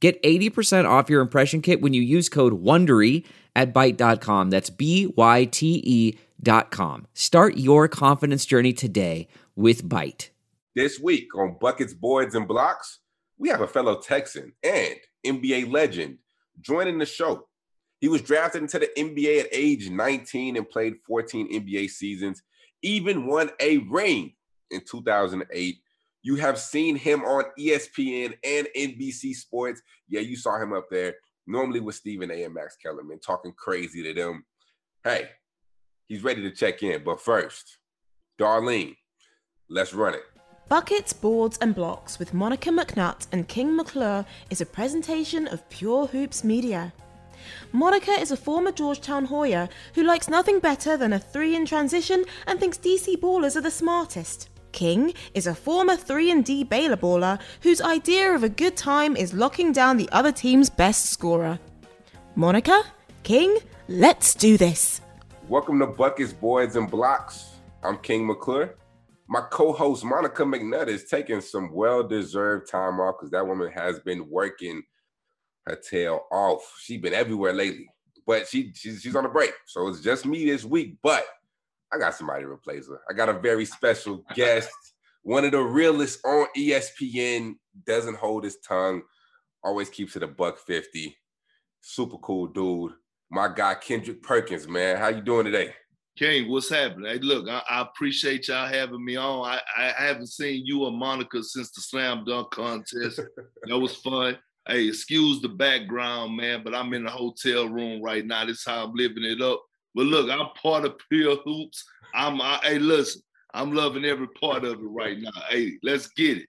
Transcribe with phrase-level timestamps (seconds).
[0.00, 3.24] Get 80% off your impression kit when you use code WONDERY
[3.56, 4.50] at Byte.com.
[4.50, 7.06] That's B-Y-T-E dot com.
[7.14, 10.30] Start your confidence journey today with Byte.
[10.76, 13.00] This week on Buckets, Boards, and Blocks,
[13.38, 14.94] we have a fellow Texan and
[15.26, 16.18] NBA legend
[16.60, 17.48] joining the show.
[18.00, 22.42] He was drafted into the NBA at age 19 and played 14 NBA seasons,
[22.82, 24.34] even won a ring
[24.70, 25.80] in 2008
[26.22, 29.82] you have seen him on ESPN and NBC Sports.
[30.08, 31.14] Yeah, you saw him up there,
[31.46, 32.44] normally with Stephen A.
[32.44, 34.44] and Max Kellerman, talking crazy to them.
[35.04, 35.28] Hey,
[36.06, 37.04] he's ready to check in.
[37.04, 37.78] But first,
[38.38, 38.96] Darlene,
[39.68, 40.22] let's run it.
[40.68, 46.08] Buckets, Boards and Blocks with Monica McNutt and King McClure is a presentation of Pure
[46.08, 46.92] Hoops Media.
[47.72, 52.24] Monica is a former Georgetown Hoya who likes nothing better than a three in transition
[52.46, 54.50] and thinks DC ballers are the smartest.
[54.72, 59.16] King is a former 3 and D Baylor baller whose idea of a good time
[59.16, 61.58] is locking down the other team's best scorer.
[62.34, 62.82] Monica,
[63.22, 65.00] King, let's do this.
[65.48, 67.56] Welcome to Buckets, Boards, and Blocks.
[67.82, 68.76] I'm King McClure.
[69.28, 74.28] My co-host Monica McNutt is taking some well-deserved time off because that woman has been
[74.30, 74.82] working
[75.66, 76.62] her tail off.
[76.80, 77.88] She's been everywhere lately,
[78.26, 80.96] but she she's, she's on a break, so it's just me this week.
[81.02, 81.26] But
[81.92, 83.00] I got somebody to replace her.
[83.08, 84.70] I got a very special guest,
[85.22, 87.54] one of the realest on ESPN,
[87.86, 89.02] doesn't hold his tongue,
[89.62, 91.16] always keeps it a buck 50.
[91.80, 92.92] Super cool dude.
[93.30, 94.96] My guy Kendrick Perkins, man.
[94.96, 95.74] How you doing today?
[96.16, 97.12] King, what's happening?
[97.12, 99.46] Hey, look, I, I appreciate y'all having me on.
[99.46, 103.20] I, I, haven't seen you or Monica since the slam dunk contest.
[103.64, 104.36] that was fun.
[104.66, 108.44] Hey, excuse the background, man, but I'm in the hotel room right now.
[108.44, 109.62] This is how I'm living it up.
[109.94, 111.84] But look, I'm part of Pure Hoops.
[112.14, 113.22] I'm I, hey, listen,
[113.54, 115.30] I'm loving every part of it right now.
[115.48, 116.48] Hey, let's get it.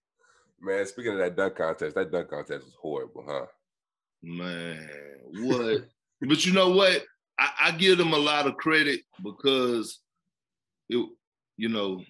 [0.62, 3.46] Man, speaking of that dunk contest, that dunk contest was horrible, huh?
[4.22, 4.90] Man,
[5.42, 5.86] what?
[6.22, 7.04] but you know what?
[7.40, 10.00] I, I, give them a lot of credit because
[10.90, 11.08] it,
[11.56, 12.04] you know,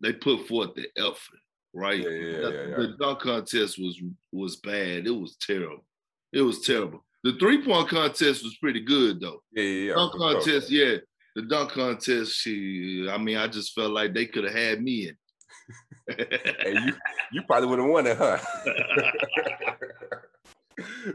[0.00, 1.38] they put forth the effort,
[1.72, 2.00] right?
[2.00, 2.76] Yeah, yeah, yeah, yeah.
[2.76, 4.00] The dunk contest was
[4.32, 5.06] was bad.
[5.06, 5.84] It was terrible.
[6.32, 7.04] It was terrible.
[7.24, 9.42] The three point contest was pretty good though.
[9.52, 9.94] Yeah, yeah, yeah.
[9.94, 10.96] Dunk contest, yeah.
[11.34, 13.08] The dunk contest, she.
[13.10, 15.16] I mean, I just felt like they could have had me in.
[16.18, 16.92] and you,
[17.32, 18.36] you probably would have won it, huh?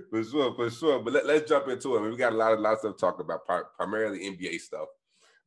[0.09, 1.00] for sure, for sure.
[1.00, 2.00] But let, us jump into it.
[2.00, 4.59] I mean, we got a lot of lots of stuff to talk about, primarily NBA
[4.62, 4.88] stuff.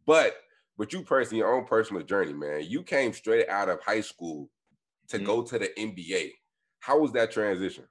[0.07, 0.37] But
[0.79, 2.63] but you personally, your own personal journey, man.
[2.69, 4.49] You came straight out of high school
[5.09, 5.27] to mm-hmm.
[5.27, 6.31] go to the NBA.
[6.79, 7.85] How was that transition?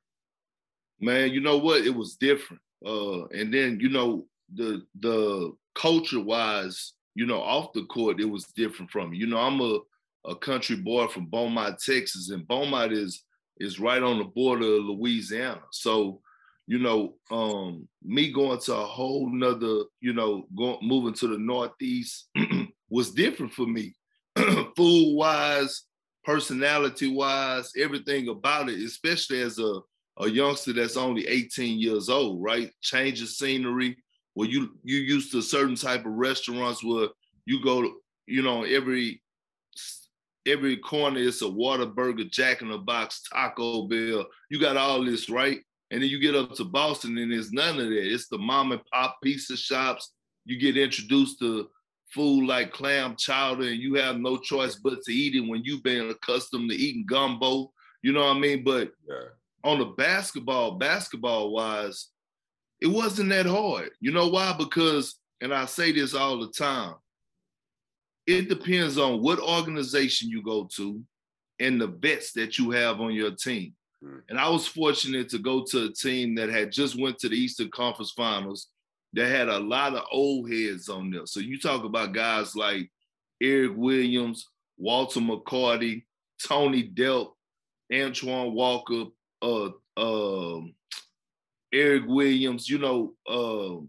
[1.02, 1.86] Man, you know what?
[1.86, 2.62] It was different.
[2.86, 8.26] Uh, and then you know the the culture wise, you know, off the court, it
[8.26, 9.14] was different from.
[9.14, 9.80] You know, I'm a
[10.26, 13.24] a country boy from Beaumont, Texas, and Beaumont is
[13.58, 15.62] is right on the border of Louisiana.
[15.72, 16.22] So,
[16.68, 21.38] you know, um, me going to a whole nother, you know, going moving to the
[21.38, 22.30] Northeast
[22.90, 23.94] was different for me,
[24.36, 25.84] food wise,
[26.24, 29.80] personality wise, everything about it, especially as a
[30.20, 32.72] a youngster that's only 18 years old, right?
[32.82, 33.98] Change of scenery.
[34.34, 37.10] Where you you used to certain type of restaurants where
[37.46, 37.92] you go,
[38.28, 39.22] you know, every
[40.48, 44.26] every corner it's a Whataburger, Jack in the Box, Taco Bell.
[44.50, 45.60] You got all this, right?
[45.92, 48.14] And then you get up to Boston and there's none of that.
[48.14, 50.14] It's the mom and pop pizza shops.
[50.46, 51.70] You get introduced to
[52.14, 55.84] food like clam chowder and you have no choice but to eat it when you've
[55.84, 57.72] been accustomed to eating gumbo.
[58.02, 58.64] You know what I mean?
[58.64, 59.18] But yeah
[59.64, 62.08] on the basketball, basketball wise,
[62.80, 63.92] it wasn't that hard.
[64.00, 64.56] You know why?
[64.58, 66.96] Because, and I say this all the time,
[68.28, 71.02] it depends on what organization you go to
[71.60, 73.74] and the vets that you have on your team.
[74.04, 74.22] Mm.
[74.30, 77.36] And I was fortunate to go to a team that had just went to the
[77.36, 78.68] Eastern Conference Finals
[79.14, 81.26] that had a lot of old heads on there.
[81.26, 82.90] So you talk about guys like
[83.42, 84.48] Eric Williams,
[84.78, 86.06] Walter McCarty,
[86.48, 87.34] Tony Delk,
[87.94, 89.06] Antoine Walker,
[89.42, 90.62] uh, uh,
[91.74, 93.82] Eric Williams, you know, uh,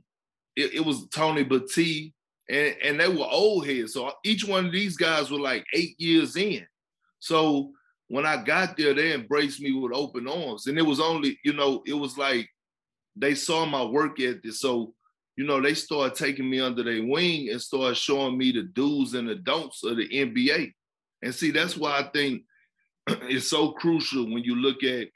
[0.56, 2.12] it, it, was Tony Battie,
[2.49, 3.94] and, and they were old heads.
[3.94, 6.66] So each one of these guys were like eight years in.
[7.19, 7.72] So
[8.08, 10.66] when I got there, they embraced me with open arms.
[10.66, 12.48] And it was only, you know, it was like
[13.16, 14.52] they saw my work ethic.
[14.52, 14.94] So,
[15.37, 19.14] you know, they started taking me under their wing and started showing me the do's
[19.14, 20.72] and the don'ts of the NBA.
[21.22, 22.43] And see, that's why I think
[23.08, 25.08] it's so crucial when you look at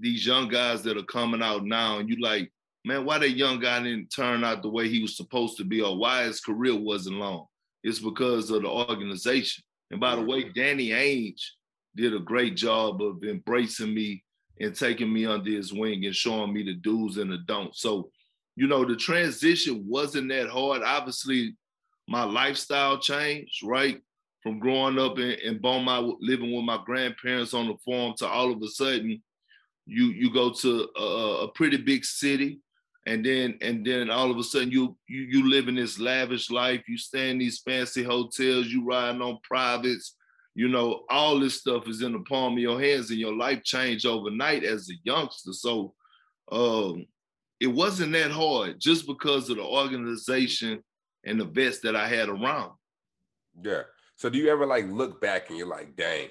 [0.00, 2.50] these young guys that are coming out now and you like,
[2.84, 5.82] man, why that young guy didn't turn out the way he was supposed to be
[5.82, 7.46] or why his career wasn't long?
[7.82, 9.64] It's because of the organization.
[9.90, 11.42] And by the way, Danny Ainge
[11.96, 14.22] did a great job of embracing me
[14.60, 17.80] and taking me under his wing and showing me the do's and the don'ts.
[17.80, 18.10] So,
[18.56, 20.82] you know, the transition wasn't that hard.
[20.82, 21.56] Obviously,
[22.06, 24.00] my lifestyle changed, right?
[24.42, 28.52] From growing up in, in Beaumont, living with my grandparents on the farm to all
[28.52, 29.22] of a sudden,
[29.86, 32.60] you you go to a, a pretty big city
[33.06, 36.50] and then and then all of a sudden you you you live in this lavish
[36.50, 36.82] life.
[36.86, 38.66] You stay in these fancy hotels.
[38.66, 40.16] You riding on privates.
[40.54, 43.62] You know all this stuff is in the palm of your hands and your life
[43.64, 45.52] changed overnight as a youngster.
[45.52, 45.94] So
[46.52, 47.06] um
[47.58, 50.82] it wasn't that hard just because of the organization
[51.24, 52.72] and the vets that i had around.
[53.62, 53.82] Yeah.
[54.16, 56.28] So do you ever like look back and you're like dang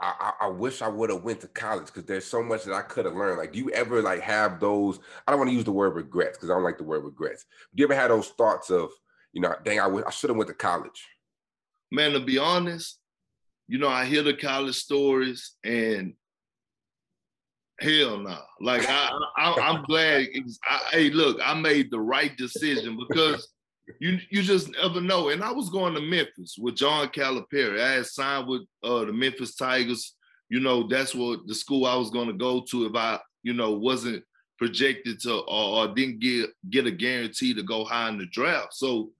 [0.00, 2.82] I, I, wish I would have went to college because there's so much that I
[2.82, 3.38] could have learned.
[3.38, 4.98] Like, do you ever like have those?
[5.26, 7.46] I don't want to use the word regrets because I don't like the word regrets.
[7.74, 8.90] Do you ever have those thoughts of,
[9.32, 11.06] you know, dang, I, w- I should have went to college?
[11.90, 12.98] Man, to be honest,
[13.68, 16.14] you know, I hear the college stories and
[17.80, 18.30] hell no.
[18.30, 18.38] Nah.
[18.60, 20.26] Like I, I am glad.
[20.68, 23.48] I, hey, look, I made the right decision because
[24.00, 25.28] you you just never know.
[25.28, 27.80] And I was going to Memphis with John Calipari.
[27.80, 30.14] I had signed with uh, the Memphis Tigers.
[30.48, 33.54] You know, that's what the school I was going to go to if I, you
[33.54, 34.22] know, wasn't
[34.58, 38.74] projected to or, or didn't get get a guarantee to go high in the draft.
[38.74, 39.10] So,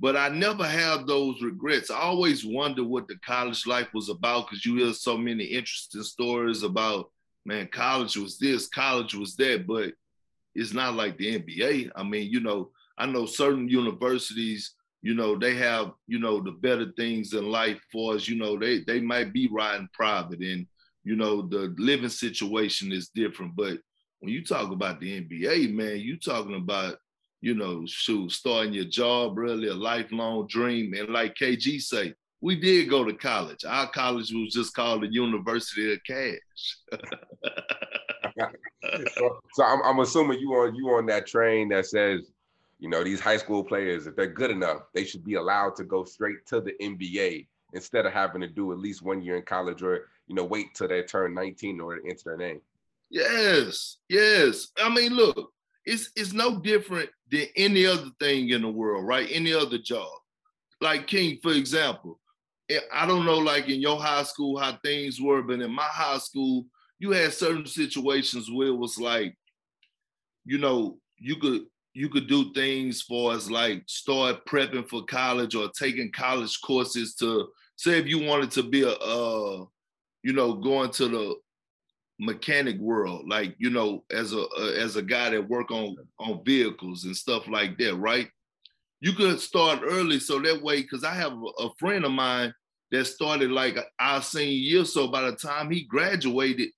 [0.00, 1.90] but I never had those regrets.
[1.90, 6.02] I always wonder what the college life was about because you hear so many interesting
[6.02, 7.10] stories about
[7.44, 9.92] man, college was this, college was that, but
[10.54, 11.90] it's not like the NBA.
[11.94, 16.52] I mean, you know, I know certain universities, you know, they have, you know, the
[16.52, 20.66] better things in life for us, you know, they they might be riding private and,
[21.04, 23.56] you know, the living situation is different.
[23.56, 23.78] But
[24.20, 26.96] when you talk about the NBA, man, you talking about,
[27.40, 30.94] you know, shoot, starting your job, really a lifelong dream.
[30.94, 33.64] And like KG say, we did go to college.
[33.64, 36.76] Our college was just called the University of Cash.
[39.16, 42.31] so, so I'm, I'm, assuming you on you on that train that says
[42.82, 45.84] you know, these high school players, if they're good enough, they should be allowed to
[45.84, 49.44] go straight to the NBA instead of having to do at least one year in
[49.44, 52.60] college or, you know, wait till they turn 19 in order to enter their name.
[53.08, 54.72] Yes, yes.
[54.82, 55.52] I mean, look,
[55.84, 59.28] it's it's no different than any other thing in the world, right?
[59.30, 60.10] Any other job.
[60.80, 62.18] Like King, for example,
[62.68, 65.84] eh, I don't know, like in your high school, how things were, but in my
[65.84, 66.66] high school,
[66.98, 69.36] you had certain situations where it was like,
[70.44, 75.54] you know, you could you could do things for us like start prepping for college
[75.54, 79.64] or taking college courses to say if you wanted to be a uh,
[80.22, 81.34] you know going to the
[82.18, 86.42] mechanic world like you know as a uh, as a guy that work on on
[86.44, 88.28] vehicles and stuff like that right?
[89.00, 92.54] You could start early so that way because i have a friend of mine
[92.92, 96.68] that started like our senior year so by the time he graduated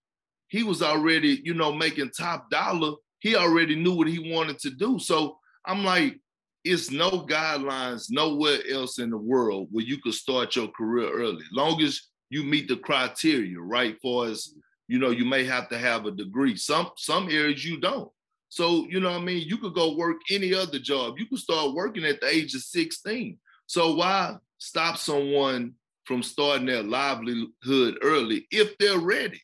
[0.48, 2.94] he was already you know making top dollar
[3.24, 4.98] he already knew what he wanted to do.
[4.98, 6.20] So I'm like,
[6.62, 11.42] it's no guidelines nowhere else in the world where you could start your career early,
[11.50, 13.96] long as you meet the criteria, right?
[14.02, 14.52] For as
[14.88, 16.54] you know, you may have to have a degree.
[16.54, 18.10] Some some areas you don't.
[18.50, 19.48] So you know I mean.
[19.48, 21.18] You could go work any other job.
[21.18, 23.38] You could start working at the age of 16.
[23.66, 25.72] So why stop someone
[26.04, 29.40] from starting their livelihood early if they're ready?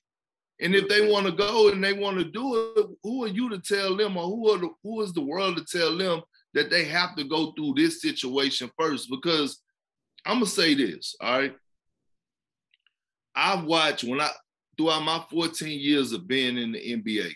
[0.61, 3.49] And if they want to go and they want to do it, who are you
[3.49, 6.21] to tell them, or who are the, who is the world to tell them
[6.55, 9.09] that they have to go through this situation first?
[9.11, 9.63] Because
[10.27, 11.57] I'm gonna say this, all right.
[13.35, 14.31] I've watched when I
[14.77, 17.33] throughout my 14 years of being in the NBA,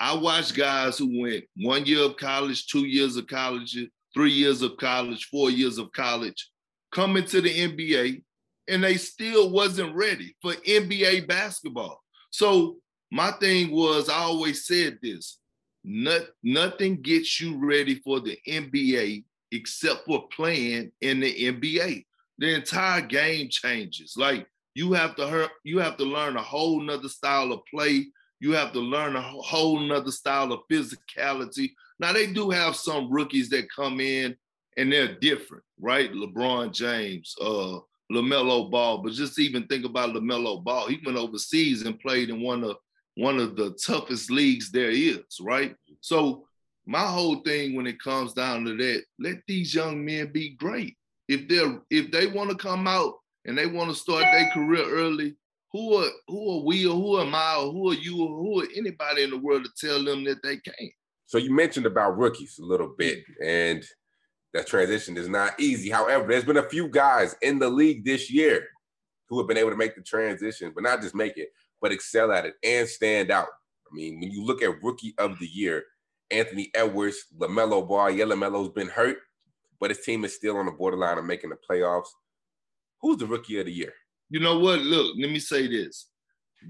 [0.00, 3.78] I watched guys who went one year of college, two years of college,
[4.12, 6.50] three years of college, four years of college,
[6.90, 8.22] come into the NBA,
[8.68, 12.03] and they still wasn't ready for NBA basketball.
[12.34, 12.78] So
[13.12, 15.38] my thing was, I always said this:
[15.84, 19.22] not, nothing gets you ready for the NBA
[19.52, 22.04] except for playing in the NBA.
[22.38, 24.14] The entire game changes.
[24.16, 28.06] Like you have to you have to learn a whole nother style of play.
[28.40, 31.70] You have to learn a whole nother style of physicality.
[32.00, 34.36] Now they do have some rookies that come in
[34.76, 36.12] and they're different, right?
[36.12, 37.78] LeBron James, uh,
[38.12, 40.88] LaMelo Ball, but just even think about LaMelo Ball.
[40.88, 42.76] He went overseas and played in one of
[43.16, 45.74] one of the toughest leagues there is, right?
[46.00, 46.46] So
[46.86, 50.96] my whole thing when it comes down to that, let these young men be great.
[51.28, 53.14] If they're if they want to come out
[53.46, 55.36] and they want to start their career early,
[55.72, 58.62] who are who are we or who am I or who are you or who
[58.62, 60.92] are anybody in the world to tell them that they can't?
[61.26, 63.48] So you mentioned about rookies a little bit, mm-hmm.
[63.48, 63.84] and
[64.54, 65.90] that transition is not easy.
[65.90, 68.68] However, there's been a few guys in the league this year
[69.28, 71.48] who have been able to make the transition, but not just make it,
[71.82, 73.48] but excel at it and stand out.
[73.90, 75.84] I mean, when you look at rookie of the year,
[76.30, 79.18] Anthony Edwards, LaMelo Ball, yeah, LaMelo's been hurt,
[79.80, 82.08] but his team is still on the borderline of making the playoffs.
[83.02, 83.92] Who's the rookie of the year?
[84.30, 84.80] You know what?
[84.80, 86.08] Look, let me say this.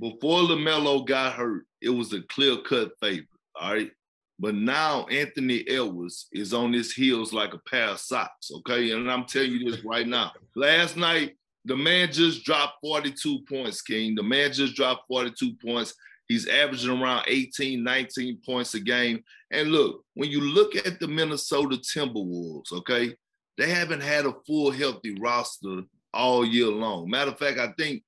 [0.00, 3.28] Before LaMelo got hurt, it was a clear cut favorite.
[3.60, 3.90] All right.
[4.38, 8.50] But now Anthony Edwards is on his heels like a pair of socks.
[8.58, 8.90] Okay.
[8.90, 10.32] And I'm telling you this right now.
[10.56, 14.14] Last night, the man just dropped 42 points, King.
[14.14, 15.94] The man just dropped 42 points.
[16.28, 19.22] He's averaging around 18, 19 points a game.
[19.50, 23.14] And look, when you look at the Minnesota Timberwolves, okay,
[23.56, 27.08] they haven't had a full healthy roster all year long.
[27.10, 28.02] Matter of fact, I think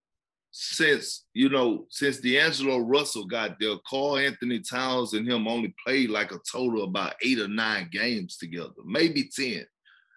[0.59, 6.33] since you know since D'Angelo Russell got there, Karl-Anthony Towns and him only played like
[6.33, 9.67] a total of about eight or nine games together, maybe ten.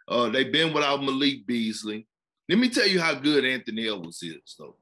[0.07, 2.07] Uh, they've been without Malik Beasley.
[2.47, 4.77] Let me tell you how good Anthony Edwards is, though.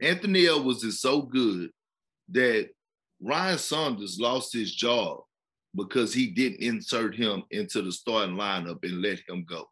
[0.00, 1.70] Anthony Edwards is so good
[2.30, 2.70] that
[3.20, 5.20] Ryan Saunders lost his job
[5.74, 9.68] because he didn't insert him into the starting lineup and let him go.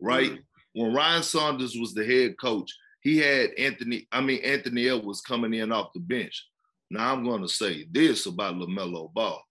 [0.00, 0.30] Right?
[0.30, 0.80] Mm-hmm.
[0.82, 5.52] When Ryan Saunders was the head coach, he had Anthony, I mean, Anthony Edwards coming
[5.54, 6.46] in off the bench.
[6.88, 9.42] Now I'm going to say this about LaMelo Ball.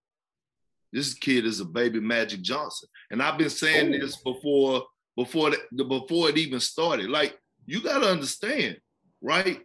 [0.94, 2.88] This kid is a baby Magic Johnson.
[3.12, 4.00] And I've been saying oh.
[4.00, 4.84] this before,
[5.18, 7.10] before, the, before it even started.
[7.10, 8.78] Like, you got to understand,
[9.22, 9.60] right?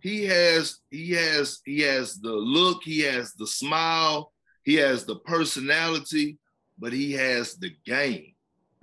[0.00, 4.32] He has, he has, he has the look, he has the smile,
[4.64, 6.38] he has the personality,
[6.78, 8.34] but he has the game,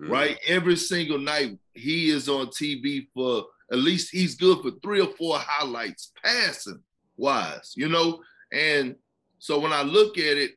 [0.02, 0.10] mm.
[0.10, 0.38] right?
[0.48, 5.14] Every single night he is on TV for at least he's good for three or
[5.18, 6.82] four highlights passing
[7.18, 8.22] wise, you know?
[8.52, 8.96] And
[9.40, 10.52] so when I look at it,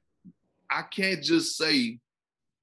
[0.71, 1.99] I can't just say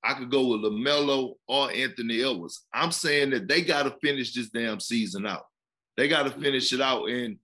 [0.03, 2.65] I could go with LaMelo or Anthony Edwards.
[2.74, 5.46] I'm saying that they got to finish this damn season out.
[5.98, 7.10] They got to finish it out.
[7.10, 7.38] And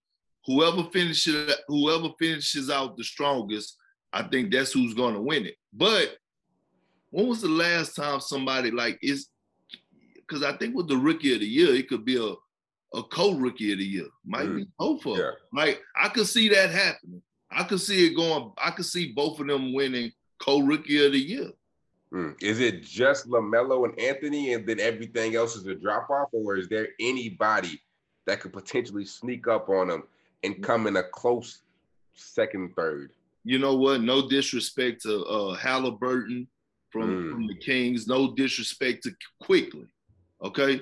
[0.45, 3.77] whoever finishes whoever finishes out the strongest,
[4.13, 5.55] I think that's who's to win it.
[5.73, 6.17] But
[7.09, 9.27] when was the last time somebody like is
[10.15, 12.33] because I think with the rookie of the year, it could be a
[12.95, 14.07] a co-rookie of the year.
[14.25, 14.57] Might mm.
[14.57, 15.25] be both of them.
[15.25, 15.63] Yeah.
[15.63, 17.21] Like I could see that happening.
[17.51, 18.51] I could see it going.
[18.57, 21.51] I could see both of them winning co-rookie of the year.
[22.13, 22.41] Mm.
[22.41, 26.55] Is it just LaMelo and Anthony, and then everything else is a drop off, or
[26.57, 27.81] is there anybody
[28.25, 30.03] that could potentially sneak up on them
[30.43, 31.61] and come in a close
[32.13, 33.11] second, third?
[33.43, 34.01] You know what?
[34.01, 36.47] No disrespect to uh, Halliburton
[36.89, 37.31] from, mm.
[37.31, 38.07] from the Kings.
[38.07, 39.87] No disrespect to Quickley.
[40.43, 40.81] Okay,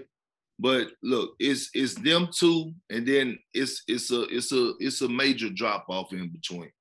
[0.59, 5.09] but look, it's it's them two, and then it's it's a it's a it's a
[5.09, 6.71] major drop off in between.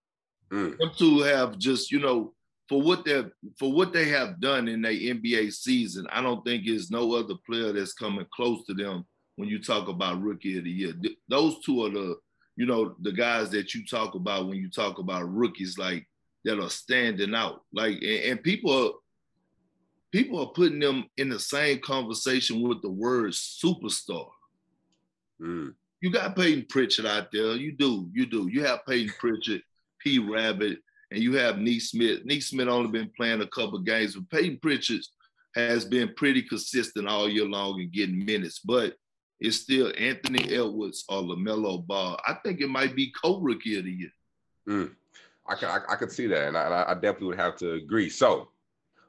[0.53, 0.77] Mm.
[0.79, 2.35] Them two have just you know
[2.69, 3.25] for what they
[3.59, 6.07] for what they have done in their NBA season.
[6.11, 9.05] I don't think there's no other player that's coming close to them
[9.37, 10.93] when you talk about rookie of the year.
[10.93, 12.17] Th- those two are the
[12.57, 16.07] you know the guys that you talk about when you talk about rookies like
[16.45, 17.63] that are standing out.
[17.73, 18.93] Like and, and people are
[20.13, 24.29] people are putting them in the same conversation with the word superstar.
[25.41, 25.75] Mm.
[26.01, 27.57] You got Payton Pritchard out there.
[27.57, 28.09] You do.
[28.13, 28.49] You do.
[28.53, 29.63] You have Payton Pritchard,
[30.01, 30.19] P.
[30.19, 30.79] Rabbit,
[31.11, 32.25] and you have Nesmith.
[32.25, 35.01] Nesmith only been playing a couple games, but Payton Pritchard
[35.55, 38.61] has been pretty consistent all year long and getting minutes.
[38.61, 38.95] But
[39.41, 42.19] it's still Anthony Edwards or LaMelo Ball.
[42.27, 44.13] I think it might be co-rookie of the year.
[44.69, 44.91] Mm.
[45.49, 48.09] I, I, I could see that, and I, I definitely would have to agree.
[48.09, 48.49] So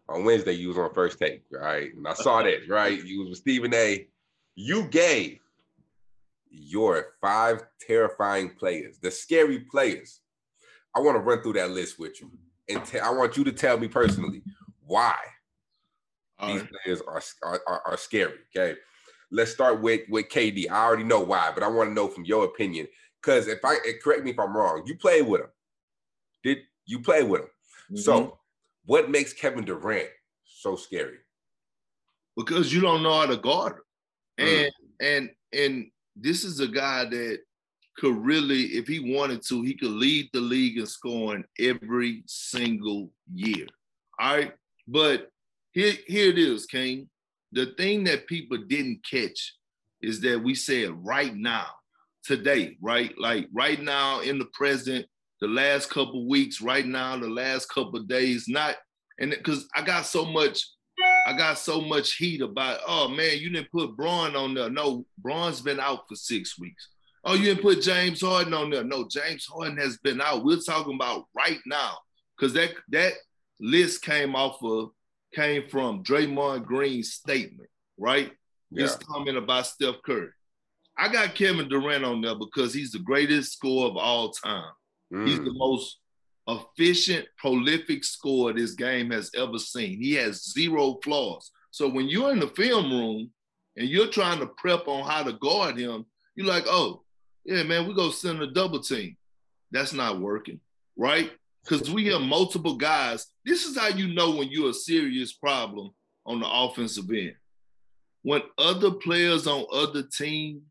[0.10, 1.94] on Wednesday, you was on first take, right?
[1.94, 3.04] And I saw that, right?
[3.04, 4.08] You was with Stephen A.
[4.56, 5.40] You gave
[6.50, 10.22] your five terrifying players, the scary players.
[10.96, 12.32] I want to run through that list with you,
[12.70, 14.44] and t- I want you to tell me personally
[14.86, 15.16] why
[16.38, 16.70] All these right.
[16.84, 17.22] players are,
[17.66, 18.40] are are scary.
[18.56, 18.78] Okay,
[19.32, 20.70] let's start with with KD.
[20.70, 22.88] I already know why, but I want to know from your opinion.
[23.22, 25.48] Because if I correct me if I'm wrong, you played with him.
[26.44, 27.48] Did you play with him?
[27.48, 27.98] Mm-hmm.
[27.98, 28.38] So
[28.86, 30.10] what makes Kevin Durant
[30.44, 31.18] so scary?
[32.36, 33.74] Because you don't know how to guard
[34.38, 34.48] him.
[34.48, 34.64] Mm.
[34.66, 34.72] And
[35.02, 37.40] and and this is a guy that
[37.98, 43.12] could really, if he wanted to, he could lead the league in scoring every single
[43.32, 43.68] year.
[44.20, 44.54] All right.
[44.88, 45.30] But
[45.72, 47.10] here, here it is, King.
[47.52, 49.56] The thing that people didn't catch
[50.02, 51.68] is that we said right now,
[52.24, 53.14] today, right?
[53.18, 55.06] Like right now in the present,
[55.44, 58.78] the last couple weeks, right now, the last couple days, not
[59.20, 60.66] and because I got so much,
[61.28, 64.70] I got so much heat about, oh man, you didn't put Bron on there.
[64.70, 66.88] No, Bron's been out for six weeks.
[67.26, 68.86] Oh, you didn't put James Harden on there.
[68.86, 70.46] No, James Harden has been out.
[70.46, 71.98] We're talking about right now.
[72.38, 73.12] Because that that
[73.60, 74.92] list came off of
[75.36, 78.32] came from Draymond Green's statement, right?
[78.72, 78.84] Yeah.
[78.84, 80.30] His comment about Steph Curry.
[80.98, 84.72] I got Kevin Durant on there because he's the greatest scorer of all time.
[85.12, 85.28] Mm.
[85.28, 86.00] He's the most
[86.48, 90.02] efficient, prolific scorer this game has ever seen.
[90.02, 91.52] He has zero flaws.
[91.72, 93.32] So when you're in the film room
[93.78, 96.06] and you're trying to prep on how to guard him,
[96.36, 97.04] you're like, oh,
[97.46, 99.18] yeah, man, we go send a double team.
[99.72, 100.60] That's not working,
[100.96, 101.32] right?
[101.64, 103.28] Because we have multiple guys.
[103.46, 105.92] This is how you know when you're a serious problem
[106.26, 107.36] on the offensive end.
[108.22, 110.62] When other players on other teams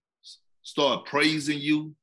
[0.62, 1.94] start praising you,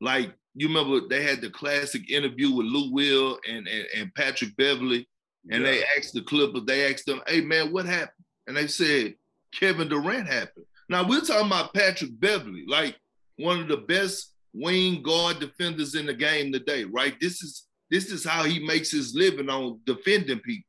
[0.00, 4.56] like you remember they had the classic interview with Lou Will and, and, and Patrick
[4.56, 5.08] Beverley,
[5.50, 5.70] and yeah.
[5.70, 8.24] they asked the Clippers, they asked them, hey man, what happened?
[8.46, 9.14] And they said,
[9.58, 10.66] Kevin Durant happened.
[10.88, 12.96] Now we're talking about Patrick Beverley, like
[13.36, 17.14] one of the best wing guard defenders in the game today, right?
[17.20, 20.68] This is this is how he makes his living on defending people.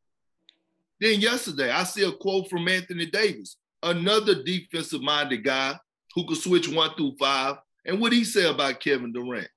[1.00, 5.78] Then yesterday, I see a quote from Anthony Davis, another defensive minded guy
[6.16, 7.58] who could switch one through five.
[7.86, 9.48] And what he said about Kevin Durant?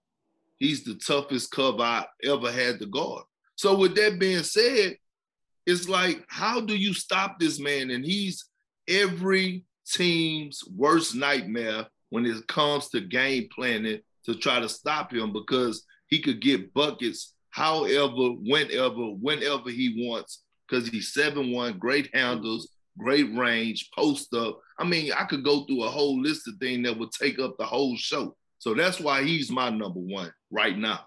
[0.58, 3.24] He's the toughest cover I ever had to guard.
[3.56, 4.96] So with that being said,
[5.66, 7.90] it's like, how do you stop this man?
[7.90, 8.44] And he's
[8.88, 15.32] every team's worst nightmare when it comes to game planning to try to stop him
[15.32, 22.68] because he could get buckets however, whenever, whenever he wants, because he's 7-1, great handles,
[22.98, 24.60] great range, post up.
[24.78, 27.56] I mean, I could go through a whole list of things that would take up
[27.58, 28.36] the whole show.
[28.66, 31.06] So that's why he's my number one right now.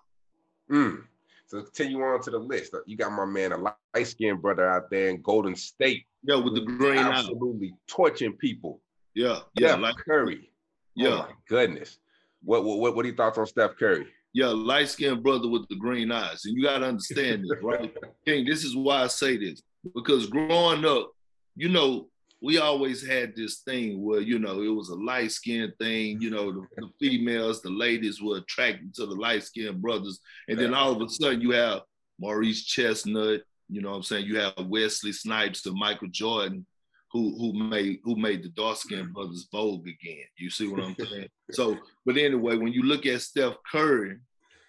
[0.71, 1.03] Mm.
[1.47, 2.73] So continue on to the list.
[2.85, 6.05] You got my man, a light skinned brother out there in Golden State.
[6.23, 8.79] Yeah, with the green absolutely torching people.
[9.13, 10.53] Yeah, yeah, Steph like Curry.
[10.95, 11.99] Yeah, oh my goodness.
[12.43, 14.07] What what what are your thoughts on Steph Curry?
[14.31, 17.93] Yeah, light skinned brother with the green eyes, and you got to understand this, right,
[18.25, 18.45] King?
[18.45, 19.61] This is why I say this
[19.93, 21.11] because growing up,
[21.57, 22.07] you know,
[22.41, 26.21] we always had this thing where you know it was a light skinned thing.
[26.21, 30.57] You know, the, the, females, the ladies were attracted to the light skinned brothers, and
[30.57, 31.81] then all of a sudden you have
[32.19, 33.41] Morris Chestnut.
[33.67, 36.65] You know, what I'm saying you have Wesley Snipes and Michael Jordan,
[37.11, 39.13] who who made who made the dark skinned mm-hmm.
[39.13, 40.25] brothers vogue again.
[40.37, 41.27] You see what I'm saying?
[41.51, 44.17] so, but anyway, when you look at Steph Curry,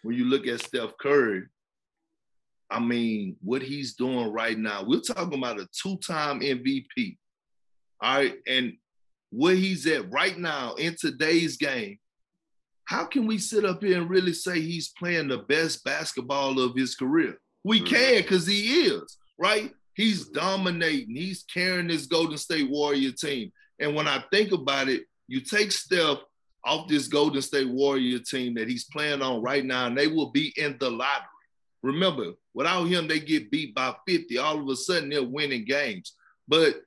[0.02, 1.44] when you look at Steph Curry,
[2.68, 7.16] I mean, what he's doing right now, we're talking about a two-time MVP
[8.00, 8.34] all right.
[8.46, 8.74] And
[9.30, 11.98] where he's at right now in today's game,
[12.84, 16.74] how can we sit up here and really say he's playing the best basketball of
[16.74, 17.38] his career?
[17.62, 17.94] We mm-hmm.
[17.94, 19.72] can because he is, right?
[19.94, 23.52] He's dominating, he's carrying this Golden State Warrior team.
[23.78, 26.18] And when I think about it, you take Steph
[26.64, 30.30] off this Golden State Warrior team that he's playing on right now, and they will
[30.30, 31.26] be in the lottery.
[31.82, 34.36] Remember, without him, they get beat by 50.
[34.38, 36.14] All of a sudden, they're winning games.
[36.46, 36.82] But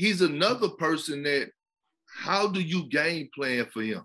[0.00, 1.50] he's another person that
[2.06, 4.04] how do you game plan for him?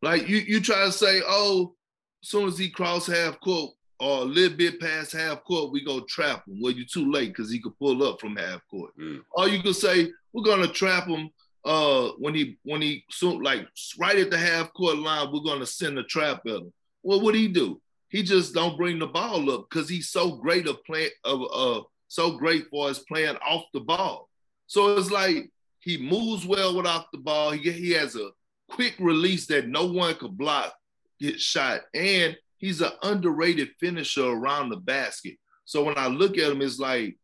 [0.00, 1.74] Like you, you try to say, oh,
[2.22, 5.84] as soon as he cross half court or a little bit past half court, we
[5.84, 6.60] go trap him.
[6.62, 8.92] Well, you're too late because he could pull up from half court.
[8.98, 9.22] Mm.
[9.32, 11.30] Or you could say, we're gonna trap him
[11.64, 13.66] uh when he when he soon like
[13.98, 16.72] right at the half court line, we're gonna send a trap at him.
[17.02, 17.80] Well, what he do?
[18.08, 21.82] He just don't bring the ball up because he's so great of play of uh
[22.06, 24.27] so great for his playing off the ball.
[24.68, 25.50] So it's like
[25.80, 27.50] he moves well without the ball.
[27.50, 28.30] He, he has a
[28.68, 30.74] quick release that no one could block,
[31.18, 31.80] get shot.
[31.94, 35.36] And he's an underrated finisher around the basket.
[35.64, 37.16] So when I look at him, it's like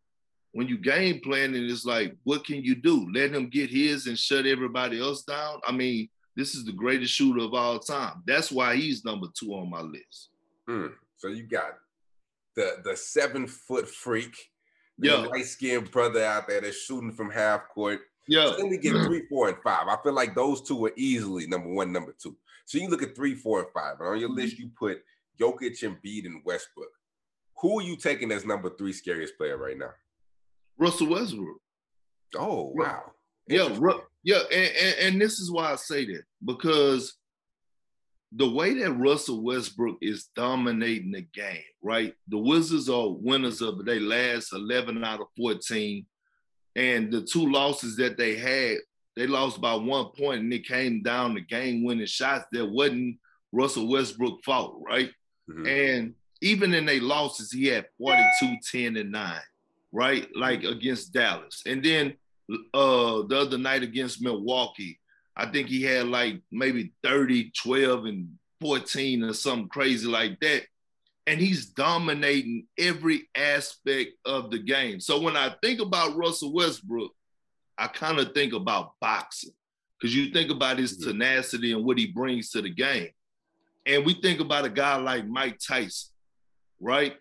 [0.52, 3.08] when you game plan and it's like, what can you do?
[3.12, 5.60] Let him get his and shut everybody else down.
[5.66, 8.22] I mean, this is the greatest shooter of all time.
[8.26, 10.30] That's why he's number two on my list.
[10.68, 10.92] Mm.
[11.16, 11.74] So you got
[12.56, 14.36] the the seven foot freak
[14.98, 15.16] yeah.
[15.16, 18.00] light skinned brother out there that's shooting from half court.
[18.28, 18.46] Yeah.
[18.46, 19.88] So then we get three, four, and five.
[19.88, 22.36] I feel like those two are easily number one, number two.
[22.66, 23.96] So you look at three, four, and five.
[24.00, 25.02] And on your list, you put
[25.38, 26.88] Jokic and Embiid and Westbrook.
[27.60, 29.90] Who are you taking as number three scariest player right now?
[30.78, 31.60] Russell Westbrook.
[32.36, 33.12] Oh, wow.
[33.46, 33.68] Yeah,
[34.22, 37.14] yeah, and, and, and this is why I say that because
[38.36, 42.14] the way that Russell Westbrook is dominating the game, right?
[42.28, 46.04] The Wizards are winners of their last 11 out of 14.
[46.74, 48.78] And the two losses that they had
[49.16, 53.16] they lost by one point and it came down to game winning shots that wasn't
[53.52, 55.10] Russell Westbrook fault, right?
[55.48, 55.66] Mm-hmm.
[55.66, 59.38] And even in their losses, he had 42, 10, and 9,
[59.92, 60.28] right?
[60.34, 61.62] Like against Dallas.
[61.66, 62.14] And then
[62.74, 64.98] uh the other night against Milwaukee,
[65.36, 68.28] I think he had like maybe 30, 12, and
[68.60, 70.62] 14 or something crazy like that.
[71.26, 75.00] And he's dominating every aspect of the game.
[75.00, 77.12] So when I think about Russell Westbrook,
[77.76, 79.52] I kind of think about boxing
[79.98, 81.10] because you think about his mm-hmm.
[81.10, 83.08] tenacity and what he brings to the game.
[83.86, 86.10] And we think about a guy like Mike Tyson,
[86.80, 87.16] right?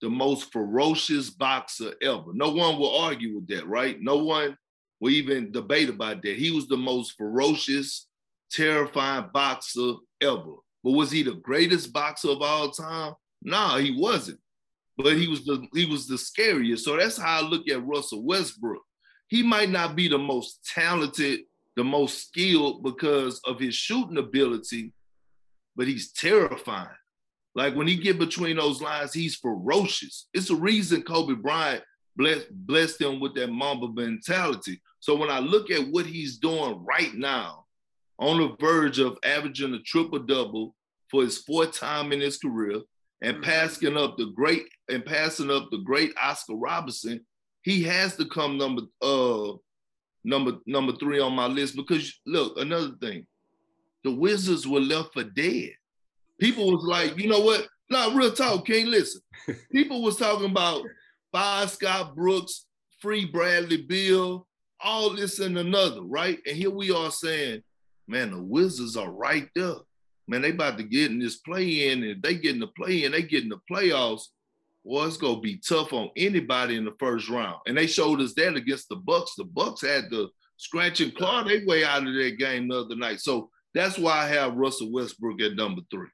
[0.00, 2.32] The most ferocious boxer ever.
[2.32, 4.00] No one will argue with that, right?
[4.00, 4.56] No one
[5.00, 6.36] will even debate about that.
[6.36, 8.06] He was the most ferocious,
[8.50, 10.54] terrifying boxer ever.
[10.84, 13.14] But was he the greatest boxer of all time?
[13.42, 14.38] No, he wasn't.
[14.96, 16.84] But he was the he was the scariest.
[16.84, 18.82] So that's how I look at Russell Westbrook.
[19.28, 21.40] He might not be the most talented,
[21.76, 24.92] the most skilled because of his shooting ability,
[25.76, 26.88] but he's terrifying.
[27.54, 30.28] Like when he get between those lines, he's ferocious.
[30.34, 31.82] It's a reason Kobe Bryant
[32.16, 34.80] blessed, bless him with that Mamba mentality.
[35.00, 37.64] So when I look at what he's doing right now,
[38.18, 40.74] on the verge of averaging a triple double
[41.10, 42.80] for his fourth time in his career,
[43.22, 43.44] and mm-hmm.
[43.44, 47.24] passing up the great and passing up the great Oscar Robertson,
[47.62, 49.52] he has to come number uh
[50.24, 53.26] number number three on my list because look, another thing,
[54.04, 55.70] the Wizards were left for dead.
[56.38, 57.66] People was like, you know what?
[57.90, 58.86] Not real talk, King.
[58.86, 59.20] Listen,
[59.72, 60.82] people was talking about
[61.32, 62.66] five Scott Brooks,
[63.00, 64.46] free Bradley Beal,
[64.82, 66.38] all this and another, right?
[66.46, 67.62] And here we are saying,
[68.06, 69.76] man, the Wizards are right there.
[70.26, 73.04] Man, they about to get in this play in, and they get in the play
[73.04, 74.22] in, they get in the playoffs.
[74.84, 77.60] Well, it's gonna be tough on anybody in the first round.
[77.66, 79.34] And they showed us that against the Bucks.
[79.34, 82.96] The Bucks had the scratch and claw their way out of that game the other
[82.96, 83.20] night.
[83.20, 86.08] So that's why I have Russell Westbrook at number three.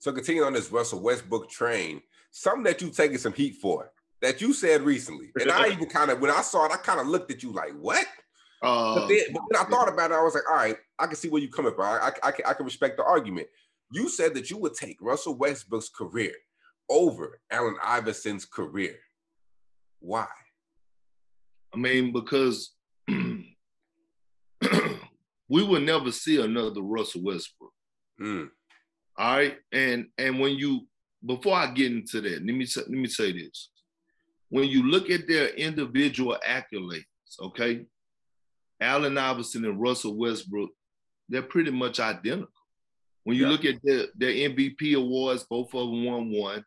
[0.00, 2.02] So continue on this Russell Westbrook train.
[2.30, 3.90] Something that you taking some heat for
[4.24, 7.00] that you said recently, and I even kind of when I saw it, I kind
[7.00, 8.06] of looked at you like, "What?"
[8.62, 10.14] Uh, but, then, but then I thought about it.
[10.14, 11.84] I was like, "All right, I can see where you're coming from.
[11.84, 13.48] I, I, I, can, I can respect the argument."
[13.92, 16.32] You said that you would take Russell Westbrook's career
[16.88, 18.96] over Allen Iverson's career.
[20.00, 20.26] Why?
[21.72, 22.74] I mean, because
[23.08, 23.44] we
[25.48, 27.72] will never see another Russell Westbrook.
[28.20, 28.48] Mm.
[29.18, 30.86] All right, and and when you
[31.24, 33.68] before I get into that, let me let me say this:
[34.54, 37.02] when you look at their individual accolades,
[37.40, 37.86] okay,
[38.80, 40.70] Allen Iverson and Russell Westbrook,
[41.28, 42.46] they're pretty much identical.
[43.24, 43.50] When you yeah.
[43.50, 46.64] look at their, their MVP awards, both of them won one.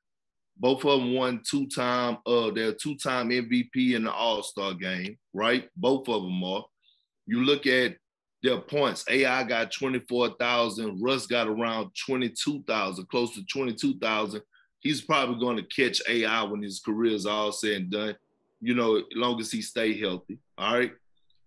[0.58, 5.70] Both of them won two-time, uh, they're two-time MVP in the All-Star game, right?
[5.78, 6.66] Both of them are.
[7.26, 7.96] You look at
[8.44, 9.06] their points.
[9.10, 11.02] AI got 24,000.
[11.02, 14.42] Russ got around 22,000, close to 22,000.
[14.80, 18.16] He's probably going to catch AI when his career is all said and done,
[18.62, 20.40] you know, as long as he stay healthy.
[20.58, 20.92] All right.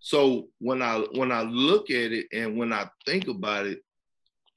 [0.00, 3.80] So when I when I look at it and when I think about it,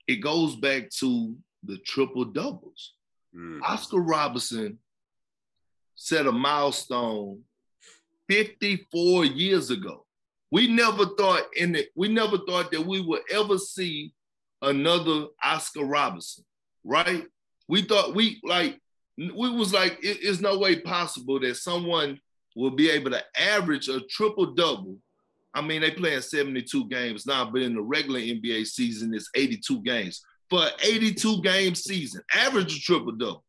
[0.07, 2.93] it goes back to the triple doubles.
[3.35, 3.61] Mm.
[3.61, 4.79] Oscar Robertson
[5.95, 7.41] set a milestone
[8.29, 10.05] 54 years ago.
[10.51, 14.13] We never thought in it, we never thought that we would ever see
[14.61, 16.45] another Oscar Robertson,
[16.83, 17.25] right?
[17.67, 18.79] We thought we like
[19.17, 22.19] we was like, it, it's no way possible that someone
[22.55, 24.97] will be able to average a triple double.
[25.53, 29.83] I mean, they playing 72 games now, but in the regular NBA season, it's 82
[29.83, 30.21] games.
[30.49, 33.43] For 82 game season, average a triple double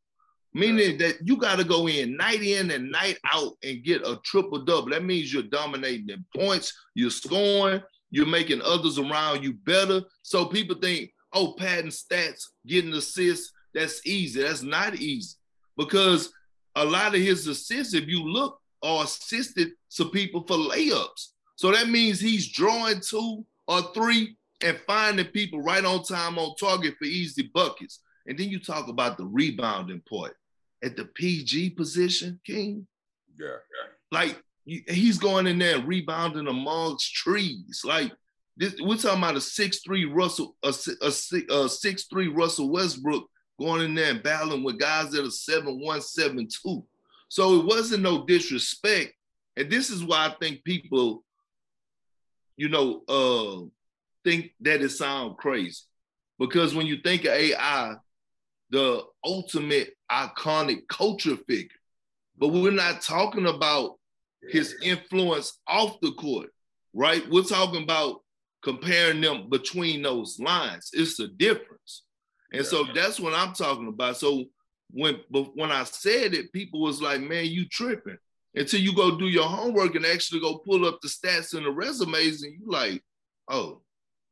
[0.55, 4.18] meaning that you got to go in night in and night out and get a
[4.24, 4.90] triple double.
[4.90, 10.03] That means you're dominating in points, you're scoring, you're making others around you better.
[10.22, 14.42] So people think, oh, padding stats, getting assists, that's easy.
[14.42, 15.37] That's not easy
[15.76, 16.32] because
[16.76, 21.28] a lot of his assists, if you look, are assisted to people for layups.
[21.56, 26.54] So that means he's drawing two or three and finding people right on time on
[26.56, 28.00] target for easy buckets.
[28.26, 30.34] And then you talk about the rebounding part
[30.82, 32.87] at the PG position, King.
[33.38, 33.46] Yeah.
[33.48, 33.90] yeah.
[34.10, 37.82] Like he's going in there rebounding amongst trees.
[37.84, 38.12] Like
[38.56, 43.28] this, we're talking about a six three Russell, a, a, a six three Russell Westbrook
[43.59, 46.85] going in there and battling with guys that are seven one, seven two.
[47.29, 49.12] So it wasn't no disrespect,
[49.57, 51.25] and this is why I think people,
[52.57, 53.67] you know, uh,
[54.25, 55.83] think that it sounds crazy,
[56.38, 57.97] because when you think of AI,
[58.71, 61.69] the ultimate iconic culture figure.
[62.37, 63.99] But we're not talking about
[64.51, 66.51] his influence off the court,
[66.93, 67.23] right?
[67.31, 68.23] We're talking about
[68.62, 70.90] comparing them between those lines.
[70.93, 72.03] It's a difference.
[72.52, 74.16] And so that's what I'm talking about.
[74.16, 74.44] So
[74.90, 78.18] when but when I said it, people was like, man, you tripping.
[78.54, 81.70] Until you go do your homework and actually go pull up the stats and the
[81.70, 83.02] resumes, and you like,
[83.48, 83.80] oh,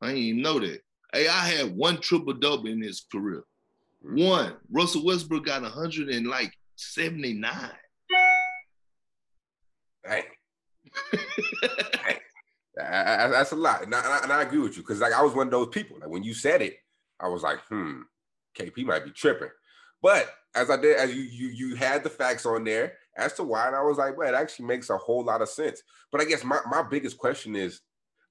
[0.01, 0.81] I didn't even know that.
[1.15, 3.43] AI had one triple double in his career.
[4.07, 4.29] Mm.
[4.29, 4.55] One.
[4.71, 7.71] Russell Westbrook got 100 and like 79.
[10.05, 10.23] Dang.
[12.05, 12.19] Dang.
[12.77, 13.83] That's a lot.
[13.83, 15.99] And I, and I agree with you because like I was one of those people.
[16.01, 16.77] Like when you said it,
[17.23, 18.03] I was like, hmm,
[18.59, 19.51] KP might be tripping.
[20.03, 23.45] But as I did, as you you you had the facts on there as to
[23.45, 25.83] why, and I was like, well, it actually makes a whole lot of sense.
[26.11, 27.81] But I guess my, my biggest question is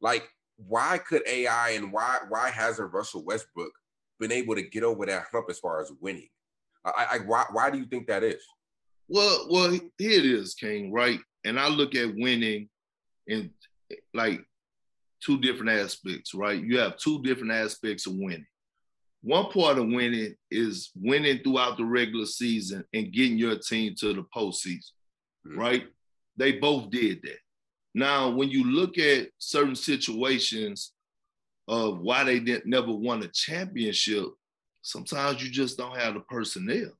[0.01, 0.27] like,
[0.57, 3.71] why could AI and why why hasn't Russell Westbrook
[4.19, 6.29] been able to get over that hump as far as winning?
[6.85, 8.43] I, I why why do you think that is?
[9.07, 10.91] Well, well, here it is, King.
[10.91, 12.69] Right, and I look at winning
[13.27, 13.51] in
[14.13, 14.41] like
[15.23, 16.33] two different aspects.
[16.33, 18.45] Right, you have two different aspects of winning.
[19.23, 24.13] One part of winning is winning throughout the regular season and getting your team to
[24.13, 24.91] the postseason.
[25.47, 25.59] Mm-hmm.
[25.59, 25.83] Right,
[26.37, 27.37] they both did that.
[27.93, 30.93] Now, when you look at certain situations
[31.67, 34.25] of why they didn't never won a championship,
[34.81, 36.91] sometimes you just don't have the personnel.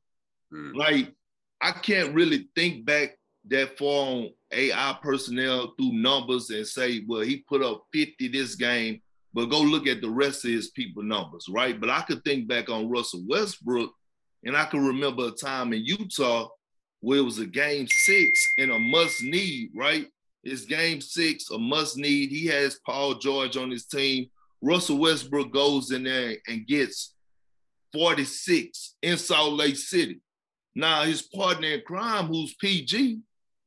[0.54, 0.76] Mm.
[0.76, 1.14] Like
[1.62, 7.22] I can't really think back that far on AI personnel through numbers and say, well,
[7.22, 9.02] he put up 50 this game,
[9.34, 11.80] but go look at the rest of his people numbers, right?
[11.80, 13.92] But I could think back on Russell Westbrook,
[14.44, 16.50] and I can remember a time in Utah
[17.00, 20.08] where it was a game six and a must need, right?
[20.44, 22.32] It's game six, a must need.
[22.32, 24.28] He has Paul George on his team.
[24.62, 27.14] Russell Westbrook goes in there and gets
[27.94, 30.22] 46 in Salt Lake City.
[30.76, 33.20] Now his partner in crime, who's PG,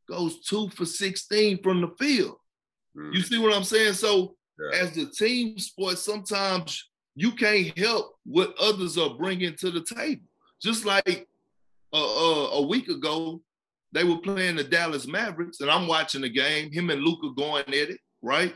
[0.08, 2.36] goes two for 16 from the field.
[2.96, 3.14] Mm.
[3.14, 3.94] You see what I'm saying?
[3.94, 4.78] So yeah.
[4.80, 10.22] as the team sport, sometimes you can't help what others are bringing to the table.
[10.60, 11.26] Just like
[11.92, 13.40] uh, uh, a week ago,
[13.92, 17.68] they were playing the Dallas Mavericks, and I'm watching the game, him and Luka going
[17.68, 18.54] at it, right?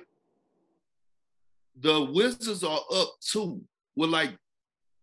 [1.80, 3.62] The Wizards are up two
[3.94, 4.36] with like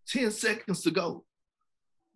[0.09, 1.23] 10 seconds to go.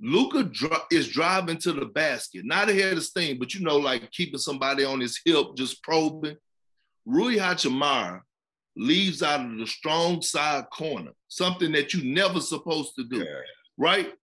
[0.02, 0.50] Luka
[0.92, 4.86] is driving to the basket, not ahead of steam, but you know, like keeping somebody
[4.86, 6.38] on his hip, just probing.
[7.06, 8.22] Rui Hachimura
[8.80, 13.42] leaves out of the strong side corner, something that you never supposed to do, yeah.
[13.78, 14.13] right?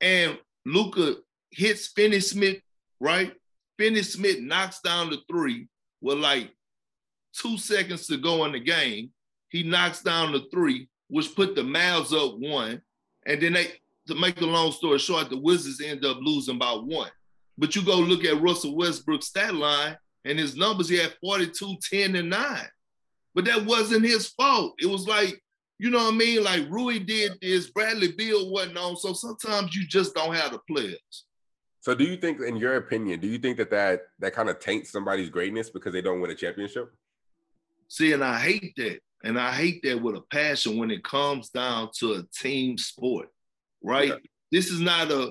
[0.00, 1.14] And Luka
[1.50, 2.58] hits Finney Smith
[3.00, 3.32] right?
[3.78, 5.68] Finney Smith knocks down the three
[6.00, 6.50] with like
[7.34, 9.10] two seconds to go in the game.
[9.48, 12.80] He knocks down the three, which put the Mavs up one.
[13.26, 13.72] And then they,
[14.08, 17.10] to make a long story short, the Wizards end up losing by one.
[17.58, 21.76] But you go look at Russell Westbrook's stat line and his numbers, he had 42,
[21.90, 22.58] 10, and 9.
[23.36, 24.74] But that wasn't his fault.
[24.80, 25.40] It was like,
[25.78, 26.42] you know what I mean?
[26.42, 28.96] Like Rui did this, Bradley Beal wasn't on.
[28.96, 31.26] So sometimes you just don't have the players.
[31.86, 34.58] So, do you think, in your opinion, do you think that that that kind of
[34.58, 36.92] taints somebody's greatness because they don't win a championship?
[37.86, 41.50] See, and I hate that, and I hate that with a passion when it comes
[41.50, 43.28] down to a team sport,
[43.84, 44.08] right?
[44.08, 44.16] Yeah.
[44.50, 45.30] This is not a.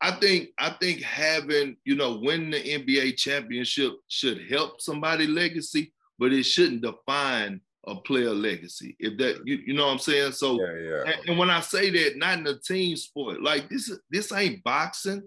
[0.00, 5.93] I think I think having you know winning the NBA championship should help somebody legacy,
[6.18, 8.96] but it shouldn't define a player legacy.
[8.98, 10.32] If that you, you know what I'm saying.
[10.32, 11.02] So yeah, yeah.
[11.12, 14.64] And, and when I say that, not in a team sport, like this this ain't
[14.64, 15.22] boxing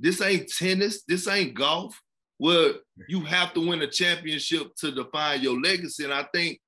[0.00, 1.02] this ain't tennis.
[1.02, 2.00] This ain't golf.
[2.38, 2.72] Where
[3.06, 6.04] you have to win a championship to define your legacy.
[6.04, 6.58] And I think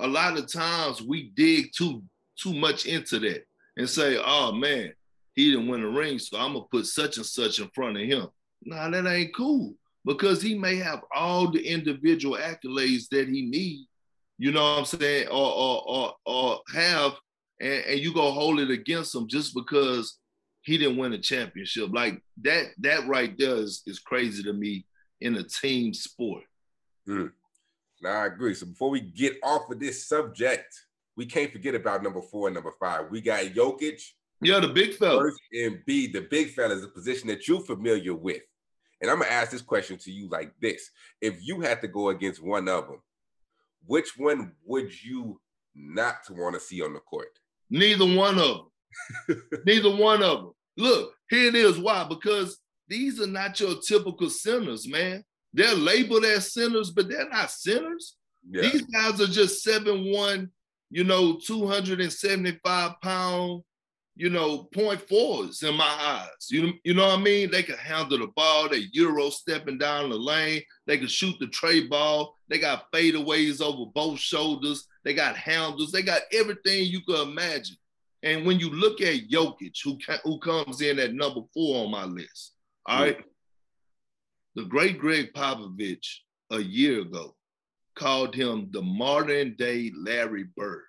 [0.00, 2.02] a lot of times we dig too
[2.36, 3.44] too much into that
[3.76, 4.92] and say, "Oh man,
[5.36, 8.02] he didn't win a ring, so I'm gonna put such and such in front of
[8.02, 8.26] him."
[8.64, 13.86] Nah, that ain't cool because he may have all the individual accolades that he needs.
[14.38, 15.28] You know what I'm saying?
[15.28, 17.12] Or or or, or have,
[17.60, 20.18] and, and you go hold it against him just because
[20.62, 21.90] he didn't win a championship.
[21.92, 24.86] Like that, that right there is, is crazy to me
[25.20, 26.44] in a team sport.
[27.08, 27.32] Mm.
[28.02, 28.54] Now I agree.
[28.54, 30.74] So before we get off of this subject,
[31.16, 33.10] we can't forget about number four and number five.
[33.10, 34.02] We got Jokic.
[34.42, 35.30] Yeah, the big fella.
[35.54, 38.40] Embiid, the big fella is a position that you're familiar with.
[39.00, 42.10] And I'm gonna ask this question to you like this: If you had to go
[42.10, 43.00] against one of them,
[43.86, 45.40] which one would you
[45.74, 47.38] not want to see on the court?
[47.70, 48.66] Neither one of
[49.28, 49.42] them.
[49.66, 50.52] Neither one of them.
[50.76, 51.78] Look, here it is.
[51.78, 52.04] Why?
[52.08, 52.58] Because
[52.88, 55.24] these are not your typical sinners, man.
[55.52, 58.16] They're labeled as sinners, but they're not sinners.
[58.48, 58.62] Yeah.
[58.62, 60.50] These guys are just seven one,
[60.90, 63.62] you know, 275 pound,
[64.20, 66.50] you know, point fours in my eyes.
[66.50, 67.50] You, you know what I mean?
[67.50, 68.68] They can handle the ball.
[68.68, 70.60] They Euro stepping down the lane.
[70.86, 72.36] They can shoot the tray ball.
[72.50, 74.86] They got fadeaways over both shoulders.
[75.04, 77.76] they got handles, they got everything you could imagine.
[78.22, 82.04] And when you look at Jokic, who who comes in at number four on my
[82.04, 82.52] list,
[82.84, 83.24] all right,
[84.54, 86.18] the great Gregg Popovich
[86.50, 87.34] a year ago
[87.96, 90.84] called him the modern day Larry Bird.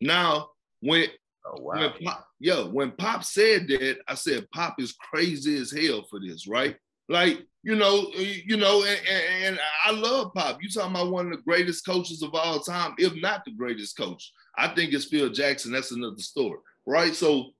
[0.00, 1.08] Now, when
[1.46, 1.80] Oh wow.
[1.80, 6.20] when Pop, yeah, when Pop said that, I said Pop is crazy as hell for
[6.20, 6.76] this, right?
[7.08, 10.62] Like, you know, you know, and, and, and I love Pop.
[10.62, 13.96] You talking about one of the greatest coaches of all time, if not the greatest
[13.96, 14.32] coach.
[14.56, 15.72] I think it's Phil Jackson.
[15.72, 17.14] That's another story, right?
[17.14, 17.50] So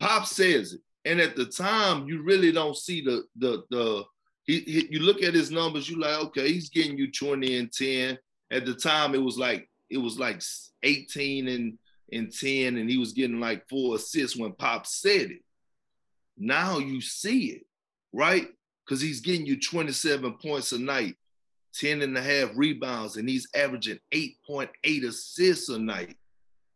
[0.00, 0.80] Pop says it.
[1.04, 4.04] And at the time, you really don't see the the the
[4.44, 7.72] he, he you look at his numbers, you like, okay, he's getting you 20 and
[7.72, 8.18] 10.
[8.50, 10.40] At the time, it was like it was like
[10.82, 11.78] 18 and
[12.12, 15.42] and 10, and he was getting like four assists when Pop said it.
[16.36, 17.62] Now you see it,
[18.12, 18.46] right?
[18.84, 21.14] Because he's getting you 27 points a night,
[21.74, 24.68] 10 and a half rebounds, and he's averaging 8.8
[25.04, 26.16] assists a night.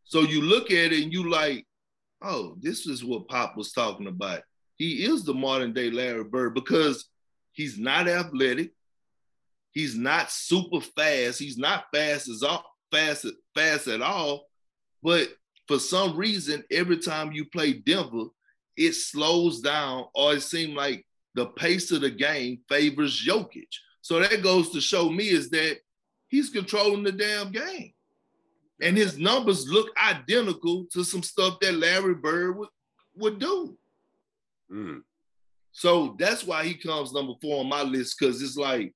[0.05, 1.67] So you look at it and you like,
[2.23, 4.43] oh, this is what Pop was talking about.
[4.77, 7.07] He is the modern day Larry Bird because
[7.53, 8.73] he's not athletic.
[9.73, 11.39] He's not super fast.
[11.39, 14.47] He's not fast as all fast fast at all.
[15.03, 15.29] But
[15.69, 18.27] for some reason, every time you play Denver,
[18.77, 21.05] it slows down, or it seems like
[21.35, 23.69] the pace of the game favors Jokic.
[24.03, 25.79] So that goes to show me is that
[26.29, 27.93] he's controlling the damn game.
[28.81, 32.69] And his numbers look identical to some stuff that Larry Bird would,
[33.17, 33.77] would do.
[34.71, 35.03] Mm.
[35.73, 38.95] So that's why he comes number four on my list because it's like,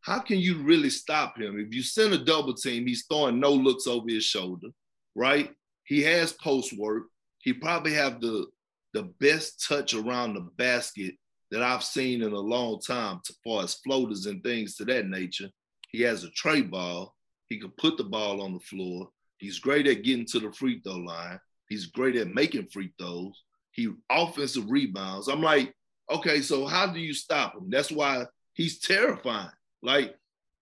[0.00, 1.58] how can you really stop him?
[1.58, 4.68] If you send a double team, he's throwing no looks over his shoulder,
[5.14, 5.50] right?
[5.84, 7.04] He has post work.
[7.38, 8.46] He probably have the
[8.94, 11.14] the best touch around the basket
[11.50, 15.06] that I've seen in a long time as far as floaters and things to that
[15.06, 15.48] nature.
[15.88, 17.14] He has a tray ball.
[17.48, 19.08] He can put the ball on the floor.
[19.38, 21.38] He's great at getting to the free throw line.
[21.68, 23.42] He's great at making free throws.
[23.70, 25.28] He offensive rebounds.
[25.28, 25.74] I'm like,
[26.10, 27.68] okay, so how do you stop him?
[27.70, 29.50] That's why he's terrifying.
[29.82, 30.14] Like,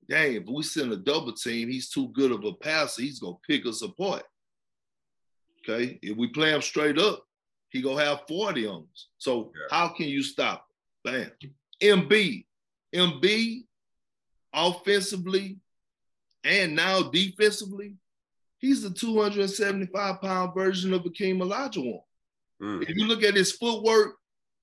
[0.08, 3.02] dang, if we send a double team, he's too good of a passer.
[3.02, 4.22] He's gonna pick us apart.
[5.70, 7.24] Okay, if we play him straight up,
[7.70, 9.06] he gonna have 40 on us.
[9.18, 9.66] So Yeah.
[9.70, 10.66] how can you stop?
[11.04, 11.30] Him?
[11.82, 12.06] Bam.
[12.08, 12.44] Embiid,
[12.94, 13.66] Embiid,
[14.52, 15.58] offensively
[16.44, 17.96] and now defensively,
[18.58, 22.02] he's the 275 pound version of Akeem Olajuwon.
[22.62, 22.82] Mm.
[22.88, 24.16] If you look at his footwork,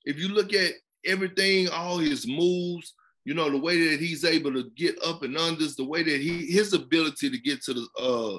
[0.05, 0.73] if you look at
[1.05, 2.93] everything, all his moves,
[3.25, 6.19] you know, the way that he's able to get up and unders, the way that
[6.21, 8.37] he his ability to get to the uh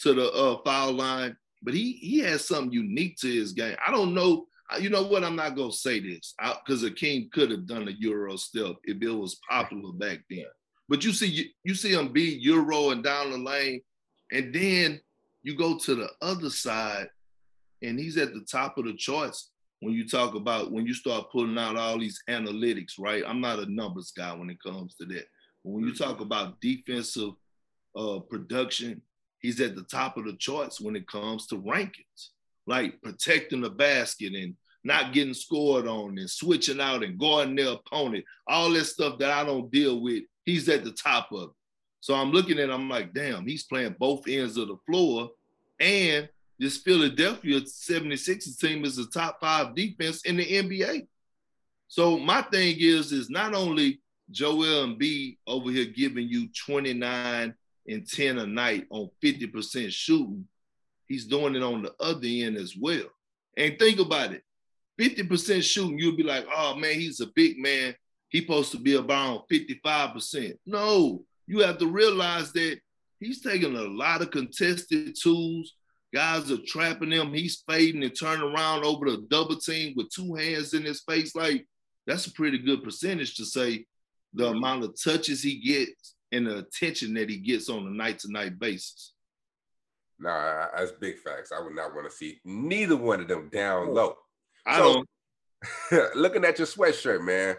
[0.00, 3.76] to the uh foul line, but he he has something unique to his game.
[3.86, 4.46] I don't know.
[4.80, 5.24] You know what?
[5.24, 9.10] I'm not gonna say this because Akeem could have done a Euro step if it
[9.10, 10.44] was popular back then.
[10.88, 13.80] But you see, you, you see him be Euro and down the lane,
[14.32, 15.00] and then
[15.42, 17.08] you go to the other side,
[17.82, 21.30] and he's at the top of the charts when you talk about when you start
[21.30, 23.22] pulling out all these analytics, right?
[23.26, 25.24] I'm not a numbers guy when it comes to that.
[25.64, 27.30] But when you talk about defensive
[27.96, 29.02] uh, production,
[29.40, 32.30] he's at the top of the charts when it comes to rankings,
[32.66, 37.72] like protecting the basket and not getting scored on and switching out and guarding their
[37.72, 40.24] opponent, all that stuff that I don't deal with.
[40.44, 41.54] He's at the top of it.
[42.00, 45.30] So I'm looking at, I'm like, damn, he's playing both ends of the floor.
[45.80, 51.06] And this Philadelphia 76ers team is the top five defense in the NBA.
[51.88, 57.54] So my thing is, is not only Joel Embiid over here giving you 29
[57.88, 60.46] and 10 a night on 50% shooting,
[61.06, 63.06] he's doing it on the other end as well.
[63.56, 64.42] And think about it.
[65.00, 67.94] 50% shooting, you'll be like, oh man, he's a big man.
[68.28, 70.54] He's supposed to be around 55%.
[70.66, 72.78] No, you have to realize that
[73.20, 75.74] he's taking a lot of contested tools.
[76.12, 77.32] Guys are trapping him.
[77.32, 81.34] He's fading and turning around over the double team with two hands in his face.
[81.34, 81.66] Like,
[82.06, 83.86] that's a pretty good percentage to say
[84.34, 88.18] the amount of touches he gets and the attention that he gets on a night
[88.20, 89.12] to night basis.
[90.20, 91.52] Nah, that's big facts.
[91.52, 94.14] I would not want to see neither one of them down low.
[94.66, 95.04] I So-
[95.90, 96.14] don't.
[96.16, 97.56] Looking at your sweatshirt, man,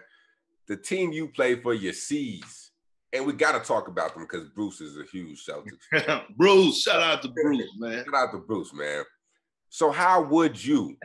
[0.67, 2.71] the team you play for, your C's,
[3.11, 6.23] and we got to talk about them because Bruce is a huge Celtics.
[6.37, 8.05] Bruce, shout out to Bruce, man.
[8.05, 9.03] Shout out to Bruce, man.
[9.69, 10.95] So, how would you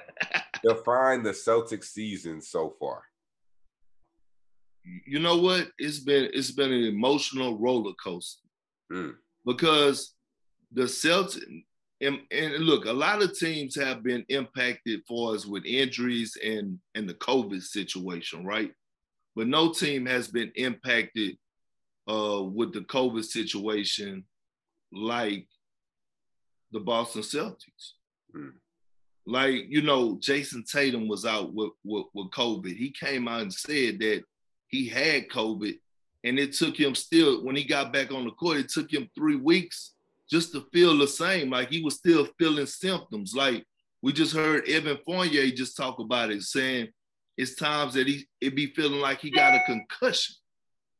[0.62, 3.02] define the Celtics season so far?
[4.84, 5.70] You know what?
[5.78, 8.40] It's been it's been an emotional roller coaster
[8.92, 9.14] Mm.
[9.46, 10.12] because
[10.70, 11.40] the Celtics
[12.00, 16.78] and, and look, a lot of teams have been impacted for us with injuries and
[16.94, 18.72] and the COVID situation, right?
[19.34, 21.36] But no team has been impacted
[22.08, 24.24] uh, with the COVID situation
[24.92, 25.48] like
[26.72, 27.92] the Boston Celtics.
[28.36, 28.52] Mm.
[29.26, 32.76] Like, you know, Jayson Tatum was out with, with, with COVID.
[32.76, 34.22] He came out and said that
[34.68, 35.78] he had COVID,
[36.24, 39.08] and it took him still, when he got back on the court, it took him
[39.14, 39.94] three weeks
[40.30, 41.50] just to feel the same.
[41.50, 43.34] Like he was still feeling symptoms.
[43.34, 43.64] Like
[44.02, 46.88] we just heard Evan Fournier just talk about it, saying
[47.36, 50.34] it's times that he it be feeling like he got a concussion.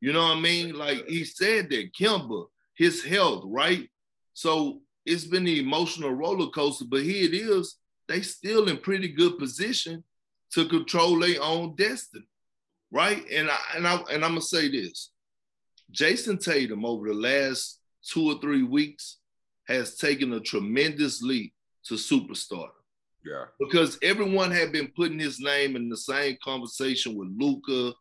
[0.01, 0.75] You know what I mean?
[0.75, 3.89] Like he said that Kemba, his health, right?
[4.35, 7.77] So it's been the emotional roller coaster, but here it is.
[8.09, 10.05] They still in pretty good position
[10.53, 12.27] to control their own destiny,
[12.95, 13.25] right?
[13.31, 15.11] And I and I and I'm gonna say this:
[15.91, 19.19] Jayson Tatum over the last two or three weeks
[19.67, 21.53] has taken a tremendous leap
[21.87, 22.69] to superstar.
[23.25, 23.47] Yeah.
[23.59, 27.95] Because everyone had been putting his name in the same conversation with Luka,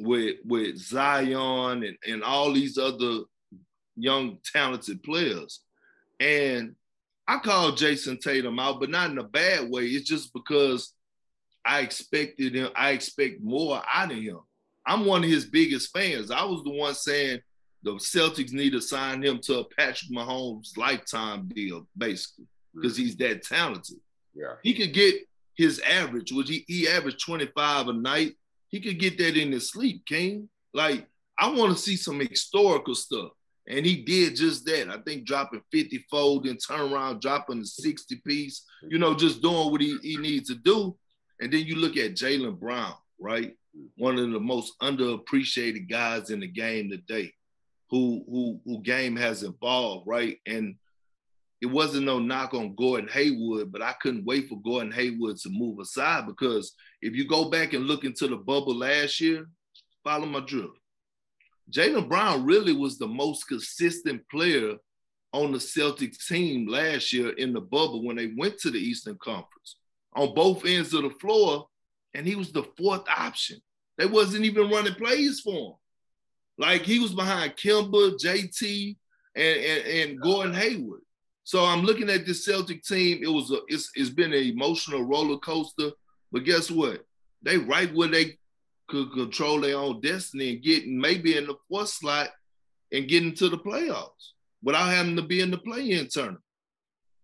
[0.00, 3.20] with with Zion and, and all these other
[3.96, 5.60] young talented players.
[6.20, 6.74] And
[7.28, 9.84] I call Jayson Tatum out, but not in a bad way.
[9.86, 10.94] It's just because
[11.64, 14.40] I expected him, I expect more out of him.
[14.86, 16.30] I'm one of his biggest fans.
[16.30, 17.40] I was the one saying
[17.82, 23.16] the Celtics need to sign him to a Patrick Mahomes lifetime deal, basically, because he's
[23.16, 23.98] that talented.
[24.34, 24.54] Yeah.
[24.62, 25.14] He could get
[25.56, 28.32] his average, which he, he averaged 25 a night.
[28.68, 30.48] He could get that in his sleep, King.
[30.72, 31.06] Like,
[31.38, 33.30] I want to see some historical stuff.
[33.68, 34.88] And he did just that.
[34.88, 39.40] I think dropping 50 fold and turn around, dropping the 60 piece, you know, just
[39.40, 40.96] doing what he, he needs to do.
[41.40, 43.56] And then you look at Jaylen Brown, right?
[43.96, 47.32] One of the most underappreciated guys in the game today,
[47.90, 50.38] who who who game has evolved, right?
[50.46, 50.76] And
[51.60, 55.48] it wasn't no knock on Gordon Hayward, but I couldn't wait for Gordon Hayward to
[55.48, 59.46] move aside because if you go back and look into the bubble last year,
[60.02, 60.72] follow my drill.
[61.70, 64.74] Jaylen Brown really was the most consistent player
[65.32, 69.16] on the Celtics team last year in the bubble when they went to the Eastern
[69.22, 69.76] Conference
[70.14, 71.66] on both ends of the floor,
[72.14, 73.58] and he was the fourth option.
[73.98, 75.74] They wasn't even running plays for him.
[76.58, 78.96] Like he was behind Kemba, JT,
[79.34, 81.00] and, and, and Gordon Hayward.
[81.44, 83.20] So I'm looking at this Celtic team.
[83.22, 85.90] It was a, it's, it's been an emotional roller coaster,
[86.30, 87.04] but guess what?
[87.42, 88.38] They right where they
[88.88, 92.28] could control their own destiny and get maybe in the fourth slot
[92.92, 94.32] and get into the playoffs
[94.62, 96.41] without having to be in the play-in tournament.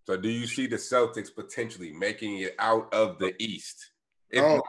[0.09, 3.90] So do you see the Celtics potentially making it out of the East?
[4.30, 4.54] If oh.
[4.54, 4.64] not,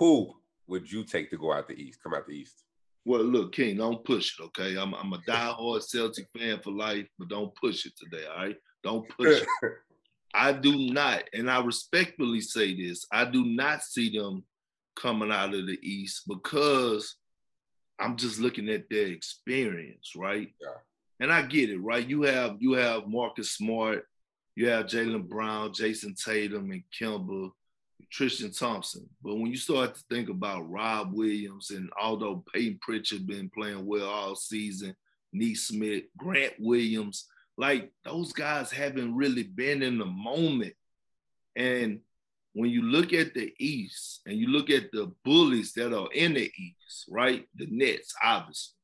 [0.00, 0.32] who
[0.66, 2.64] would you take to go out the East, come out the East?
[3.04, 4.76] Well, look, King, don't push it, okay?
[4.76, 8.56] I'm, I'm a diehard Celtic fan for life, but don't push it today, all right?
[8.82, 9.48] Don't push it.
[10.34, 14.42] I do not, and I respectfully say this, I do not see them
[14.96, 17.14] coming out of the East because
[17.96, 20.52] I'm just looking at their experience, right?
[20.60, 20.78] Yeah.
[21.20, 22.04] And I get it, right?
[22.04, 24.04] You have you have Marcus Smart,
[24.54, 27.50] you have Jaylen Brown, Jayson Tatum, and Kemba
[28.10, 29.08] Tristan Thompson.
[29.22, 33.86] But when you start to think about Rob Williams, and although Payton Pritchard been playing
[33.86, 34.94] well all season,
[35.32, 37.26] Nesmith, Grant Williams,
[37.56, 40.74] like those guys haven't really been in the moment.
[41.56, 42.00] And
[42.52, 46.34] when you look at the East and you look at the bullies that are in
[46.34, 47.46] the East, right?
[47.56, 48.74] The Nets, obviously.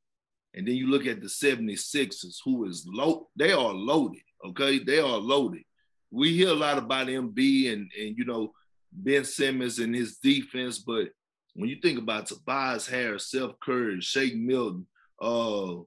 [0.55, 4.79] And then you look at the 76ers, who is low, they are loaded, okay?
[4.79, 5.63] They are loaded.
[6.11, 8.53] We hear a lot about Embiid and, and you know,
[8.93, 11.09] Ben Simmons and his defense, but
[11.55, 14.87] when you think about Tobias Harris, Seth Curry, Shake Milton,
[15.21, 15.81] uh,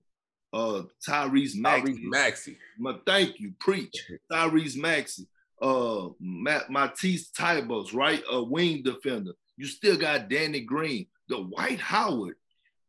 [0.53, 2.57] uh, Tyrese Maxey, Tyrese Maxey.
[2.77, 4.11] My, thank you, preach.
[4.31, 5.27] Tyrese Maxey,
[5.61, 8.21] uh, Matt, Matisse Thybulle, right?
[8.29, 9.31] A wing defender.
[9.57, 12.35] You still got Danny Green, the Dwight Howard.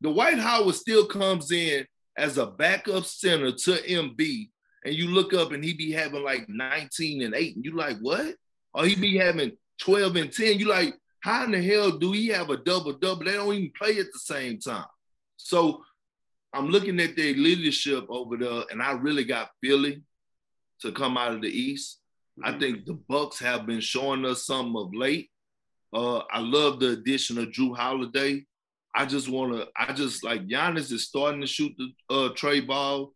[0.00, 1.86] The Dwight Howard still comes in
[2.16, 4.50] as a backup center to Embiid,
[4.84, 7.98] and you look up and he be having like 19 and 8, and you like,
[8.00, 8.34] what?
[8.74, 10.58] Or he be having 12 and 10.
[10.58, 13.24] You like, how in the hell do he have a double double?
[13.24, 14.86] They don't even play at the same time.
[15.36, 15.82] So
[16.52, 20.02] I'm looking at their leadership over there, and I really got Philly
[20.80, 22.00] to come out of the East.
[22.42, 22.60] I mm-hmm.
[22.60, 25.30] think the Bucks have been showing us some of late.
[25.92, 28.44] Uh, I love the addition of Jrue Holiday.
[28.94, 29.68] I just want to.
[29.76, 33.12] I just like Giannis is starting to shoot the uh, trey ball,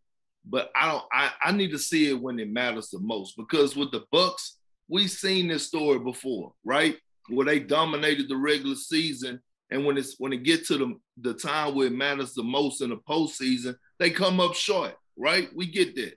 [0.49, 1.03] but I don't.
[1.11, 4.57] I, I need to see it when it matters the most because with the Bucks,
[4.87, 6.97] we've seen this story before, right?
[7.29, 11.33] Where they dominated the regular season, and when it's when it gets to the the
[11.33, 15.49] time where it matters the most in the postseason, they come up short, right?
[15.55, 16.13] We get that,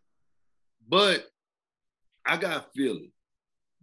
[0.88, 1.26] but
[2.24, 3.12] I got Philly.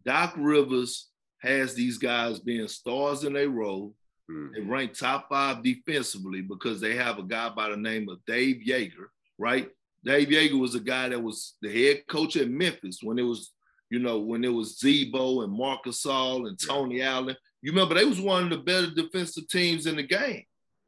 [0.06, 1.10] Doc Rivers
[1.42, 3.94] has these guys being stars in a role.
[4.32, 4.54] Mm-hmm.
[4.54, 8.62] They rank top five defensively because they have a guy by the name of Dave
[8.66, 9.70] Joerger, right?
[10.08, 13.52] Dave Joerger was a guy that was the head coach at Memphis when it was,
[13.90, 17.12] you know, when it was Z-Bo and Marc Gasol and Tony yeah.
[17.12, 17.36] Allen.
[17.62, 20.44] You remember they was one of the better defensive teams in the game.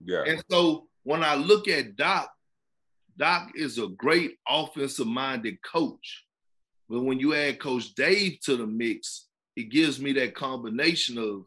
[0.05, 0.23] Yeah.
[0.25, 2.31] And so when I look at Doc,
[3.17, 6.23] Doc is a great offensive minded coach.
[6.87, 11.43] But when you add Coach Dave to the mix, it gives me that combination of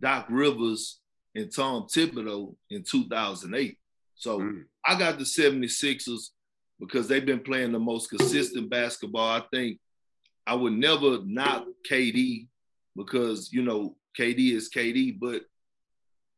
[0.00, 0.98] Doc Rivers
[1.34, 3.76] and Tom Thibodeau in 2008.
[4.14, 4.64] So mm.
[4.84, 6.30] I got the 76ers
[6.80, 9.28] because they've been playing the most consistent basketball.
[9.28, 9.78] I think
[10.46, 12.48] I would never knock KD
[12.96, 15.42] because, you know, KD is KD, but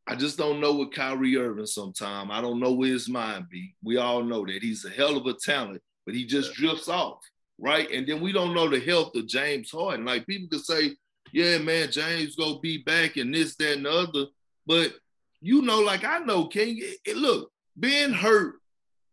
[0.07, 2.31] I just don't know with Kyrie Irving sometime.
[2.31, 3.75] I don't know where his mind be.
[3.83, 7.21] We all know that he's a hell of a talent, but he just drifts off,
[7.59, 7.89] right?
[7.91, 10.05] And then we don't know the health of James Harden.
[10.05, 10.97] Like people could say,
[11.33, 14.27] yeah, man, James gonna be back and this, that, and the other.
[14.67, 14.93] But
[15.41, 18.57] you know, like I know, King, it, it, look, being hurt,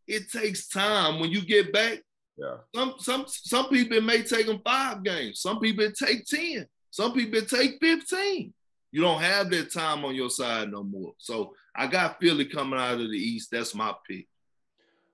[0.10, 1.20] it takes time.
[1.20, 1.99] When you get back,
[2.39, 2.55] yeah.
[2.74, 5.41] Some some some people it may take them five games.
[5.41, 6.66] Some people it take 10.
[6.89, 8.53] Some people it take 15.
[8.91, 11.14] You don't have that time on your side no more.
[11.18, 13.49] So I got Philly coming out of the East.
[13.51, 14.28] That's my pick.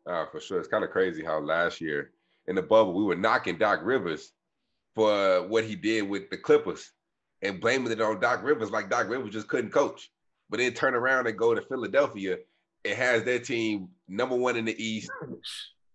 [0.08, 0.60] Uh, for sure.
[0.60, 2.12] It's kind of crazy how last year
[2.48, 4.32] in the bubble we were knocking Doc Rivers
[4.94, 6.92] for what he did with the Clippers
[7.42, 10.12] and blaming it on Doc Rivers like Doc Rivers just couldn't coach.
[10.50, 12.38] But then turn around and go to Philadelphia.
[12.86, 15.10] It has their team number one in the East,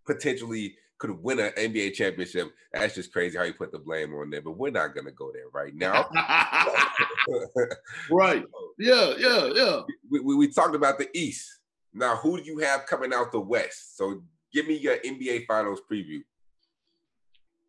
[0.07, 2.53] potentially could win an NBA championship.
[2.72, 4.43] That's just crazy how you put the blame on there.
[4.43, 6.09] But we're not gonna go there right now.
[8.11, 8.45] right.
[8.78, 9.80] Yeah, yeah, yeah.
[10.11, 11.49] We, we, we, talked about the East.
[11.95, 13.97] Now, who do you have coming out the West?
[13.97, 14.22] So
[14.53, 16.20] give me your NBA Finals preview.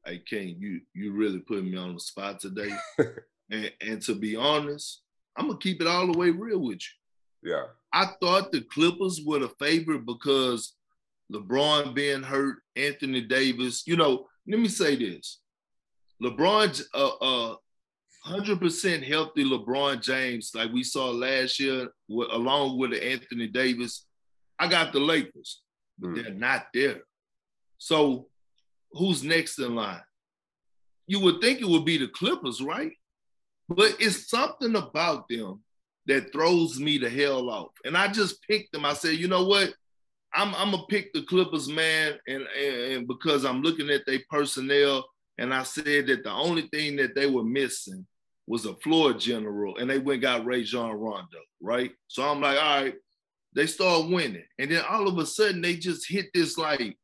[0.05, 2.71] Hey King, you you really put me on the spot today.
[3.51, 5.01] and, and to be honest,
[5.37, 6.81] I'm gonna keep it all the way real with
[7.43, 7.51] you.
[7.51, 7.63] Yeah.
[7.93, 10.75] I thought the Clippers were the favorite because
[11.31, 13.83] LeBron being hurt, Anthony Davis.
[13.85, 15.39] You know, let me say this:
[16.23, 17.55] LeBron, uh, uh,
[18.23, 24.05] hundred percent healthy LeBron James, like we saw last year, with, along with Anthony Davis.
[24.59, 25.61] I got the Lakers,
[25.97, 26.23] but mm.
[26.23, 27.01] they're not there.
[27.77, 28.27] So,
[28.91, 30.01] who's next in line?
[31.07, 32.91] You would think it would be the Clippers, right?
[33.67, 35.61] But it's something about them
[36.07, 37.71] that throws me the hell off.
[37.85, 38.85] And I just picked them.
[38.85, 39.73] I said, you know what?
[40.33, 44.19] I'm I'm gonna pick the Clippers, man, and, and, and because I'm looking at their
[44.29, 45.05] personnel,
[45.37, 48.05] and I said that the only thing that they were missing
[48.47, 51.91] was a floor general, and they went got Rajon Rondo, right?
[52.07, 52.95] So I'm like, all right,
[53.53, 56.97] they start winning, and then all of a sudden they just hit this like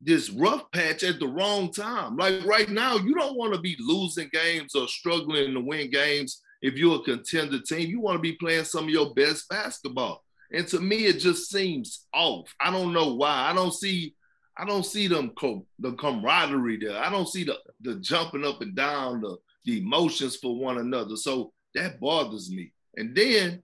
[0.00, 2.16] this rough patch at the wrong time.
[2.16, 6.40] Like right now, you don't want to be losing games or struggling to win games
[6.62, 7.88] if you're a contender team.
[7.88, 10.24] You want to be playing some of your best basketball.
[10.52, 12.54] And to me, it just seems off.
[12.60, 13.48] I don't know why.
[13.50, 14.14] I don't see,
[14.56, 15.32] I don't see them
[15.78, 16.98] the camaraderie there.
[16.98, 21.16] I don't see the the jumping up and down, the the emotions for one another.
[21.16, 22.72] So that bothers me.
[22.96, 23.62] And then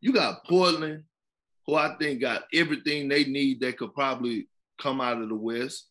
[0.00, 1.04] you got Portland,
[1.66, 4.48] who I think got everything they need that could probably
[4.80, 5.86] come out of the West.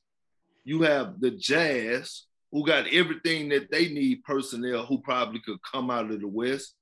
[0.64, 2.24] You have the Jazz,
[2.58, 6.74] who got everything that they need personnel who probably could come out of the West.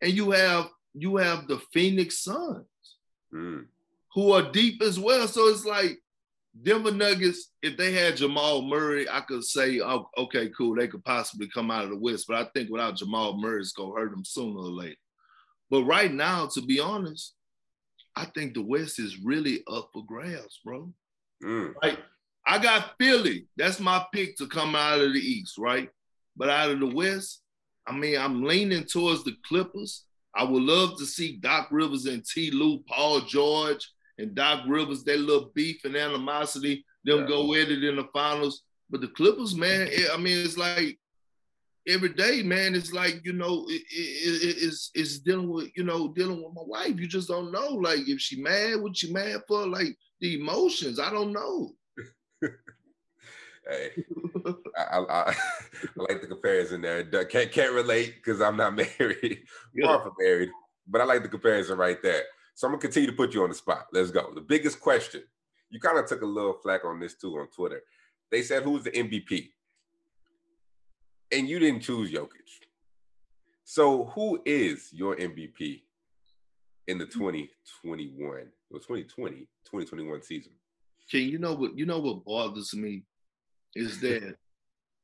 [0.00, 2.66] And you have you have the Phoenix Suns,
[3.32, 3.64] mm.
[4.14, 5.28] who are deep as well.
[5.28, 6.02] So it's like
[6.60, 11.04] Denver Nuggets, if they had Jamal Murray, I could say, oh, okay, cool, they could
[11.04, 12.24] possibly come out of the West.
[12.26, 14.96] But I think without Jamal Murray, it's gonna hurt them sooner or later.
[15.70, 17.34] But right now, to be honest,
[18.16, 20.92] I think the West is really up for grabs, bro.
[21.44, 21.74] Mm.
[21.80, 22.00] Like
[22.46, 23.46] I got Philly.
[23.56, 25.88] That's my pick to come out of the East, right?
[26.36, 27.42] But out of the West,
[27.86, 30.04] I mean, I'm leaning towards the Clippers.
[30.34, 33.88] I would love to see Doc Rivers and Ty Lue, Paul George,
[34.18, 37.26] and Doc Rivers, that little beef and animosity, them yeah.
[37.26, 38.62] go at it in the finals.
[38.90, 40.98] But the Clippers, man, it, I mean, it's like
[41.86, 46.08] every day, man, it's like, you know, it, it, it's, it's dealing with, you know,
[46.08, 46.98] dealing with my wife.
[46.98, 47.68] You just don't know.
[47.68, 49.66] Like, if she mad, what she mad for?
[49.66, 51.72] Like, the emotions, I don't know.
[53.68, 54.04] Hey,
[54.76, 55.34] I, I, I,
[55.96, 57.04] like the comparison there.
[57.24, 59.44] Can't can't relate because I'm not married,
[59.74, 59.86] yeah.
[59.86, 60.50] far from married,
[60.86, 62.24] but I like the comparison right there.
[62.54, 63.86] So I'm gonna continue to put you on the spot.
[63.92, 64.32] Let's go.
[64.34, 65.22] The biggest question.
[65.70, 67.82] You kind of took a little flack on this too on Twitter.
[68.30, 69.48] They said who's the MVP,
[71.32, 72.28] and you didn't choose Jokic.
[73.64, 75.82] So who is your MVP
[76.88, 80.52] in the 2021 or 2020 2021 season?
[81.10, 83.04] King, you know what you know what bothers me
[83.74, 84.36] is that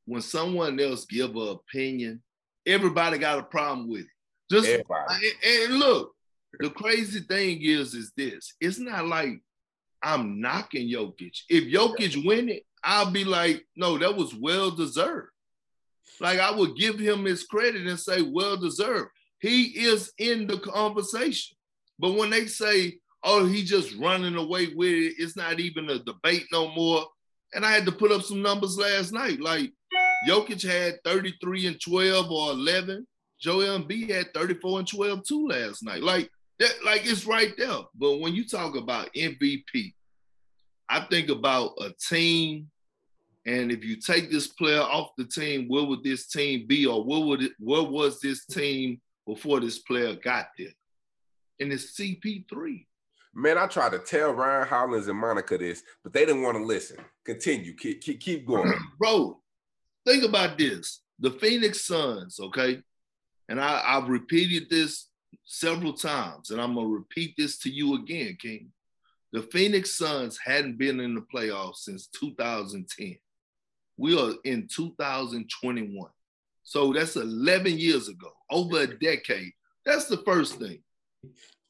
[0.07, 2.23] when someone else give an opinion,
[2.67, 4.07] everybody got a problem with it.
[4.51, 4.85] Just and,
[5.47, 6.15] and look,
[6.59, 9.41] the crazy thing is, is this: it's not like
[10.03, 11.39] I'm knocking Jokic.
[11.49, 15.29] If Jokic win it, I'll be like, no, that was well deserved.
[16.21, 19.11] Like I would give him his credit and say, well deserved.
[19.41, 21.57] He is in the conversation.
[21.99, 25.99] But when they say, oh, he just running away with it, it's not even a
[25.99, 27.07] debate no more.
[27.55, 29.41] And I had to put up some numbers last night.
[29.41, 29.73] Like
[30.29, 33.07] Jokic had 33 and 12 or 11.
[33.41, 36.03] Joel Embiid had 34 and 12 too last night.
[36.03, 37.79] Like that, like it's right there.
[37.95, 39.95] But when you talk about MVP,
[40.89, 42.71] I think about a team,
[43.47, 47.05] and if you take this player off the team, where would this team be, or
[47.05, 50.73] where would it, where was this team before this player got there?
[51.61, 52.87] And it's CP3.
[53.35, 56.65] Man, I tried to tell Ryan Hollins and Monica this, but they didn't want to
[56.65, 56.99] listen.
[57.25, 58.73] Continue, keep, keep, going.
[58.99, 59.41] Bro,
[60.07, 61.03] think about this.
[61.21, 62.83] The Phoenix Suns, okay?
[63.49, 65.09] And I, I've repeated this
[65.45, 68.71] several times, and I'm gonna repeat this to you again, King.
[69.33, 73.19] The Phoenix Suns hadn't been in the playoffs since 2010.
[73.97, 76.11] We are in 2021.
[76.63, 79.53] So that's 11 years ago, over a decade.
[79.85, 80.81] That's the first thing.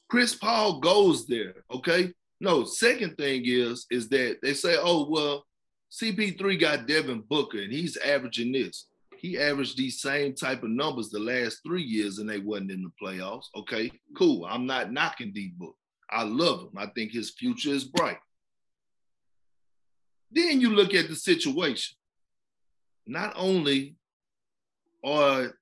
[0.09, 2.11] Chris Paul goes there, okay?
[2.41, 5.45] No, second thing is is that they say, "Oh, well,
[5.91, 8.87] CP3 got Devin Booker and he's averaging this."
[9.17, 12.83] He averaged these same type of numbers the last 3 years and they wasn't in
[12.83, 13.47] the playoffs.
[13.55, 14.45] Okay, cool.
[14.45, 15.75] I'm not knocking D Book.
[16.09, 16.77] I love him.
[16.77, 18.19] I think his future is bright.
[20.31, 21.97] Then you look at the situation.
[23.05, 23.95] Not only
[25.03, 25.57] are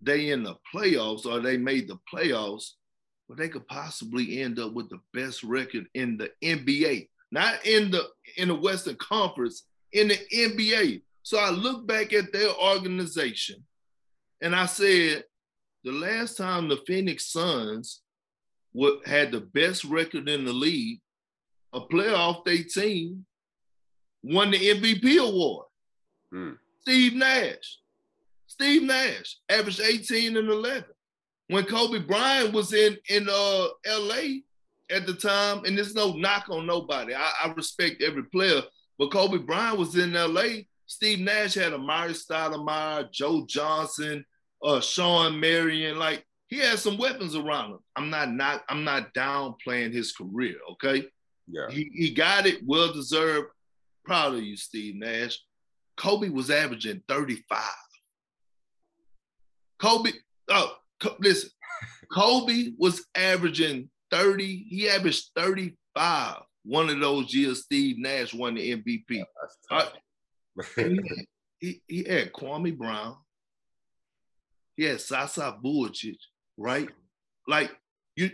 [0.00, 2.72] they in the playoffs or they made the playoffs,
[3.28, 7.90] but they could possibly end up with the best record in the NBA, not in
[7.90, 11.02] the in the Western Conference, in the NBA.
[11.22, 13.64] So I look back at their organization
[14.40, 15.24] and I said,
[15.84, 18.02] the last time the Phoenix Suns
[18.74, 21.00] what had the best record in the league,
[21.72, 23.24] a playoff day team,
[24.22, 25.66] won the MVP award.
[26.30, 26.52] Hmm.
[26.80, 27.78] Steve Nash.
[28.48, 30.84] Steve Nash averaged 18 and 11.
[31.48, 34.40] When Kobe Bryant was in in uh, LA
[34.90, 37.14] at the time, and there's no knock on nobody.
[37.14, 38.62] I, I respect every player,
[38.98, 40.62] but Kobe Bryant was in LA.
[40.86, 44.24] Steve Nash had Amar'e Stoudemire, Joe Johnson,
[44.62, 45.98] uh, Shawn Marion.
[45.98, 47.78] Like he had some weapons around him.
[47.96, 50.56] I'm not not I'm not downplaying his career.
[50.72, 51.06] Okay.
[51.46, 51.68] Yeah.
[51.70, 53.48] He, he got it, well deserved.
[54.04, 55.38] Proud of you, Steve Nash.
[55.96, 57.62] Kobe was averaging 35.
[59.78, 60.10] Kobe,
[60.50, 60.76] oh,
[61.18, 61.50] listen,
[62.12, 64.66] Kobe was averaging 30.
[64.68, 66.36] He averaged 35.
[66.64, 69.22] One of those years, Steve Nash won the MVP.
[69.70, 69.86] Uh,
[70.76, 71.00] he,
[71.58, 73.16] he, he, had Kwame Brown.
[74.76, 76.16] He had Sasha Vujacic
[76.56, 76.88] right?
[77.46, 77.70] Like
[78.16, 78.30] you,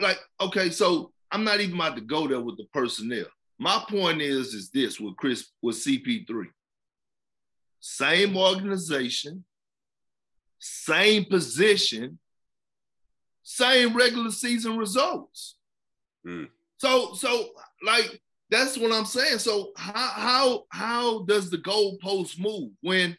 [0.00, 3.26] like okay, so I'm not even about to go there with the personnel.
[3.58, 6.46] My point is, is this with Chris with CP3,
[7.80, 9.44] same organization,
[10.58, 12.18] same position,
[13.42, 15.56] same regular season results.
[16.26, 16.48] Mm.
[16.78, 17.50] So, so
[17.84, 19.38] like that's what I'm saying.
[19.38, 23.16] So how how how does the goalpost move when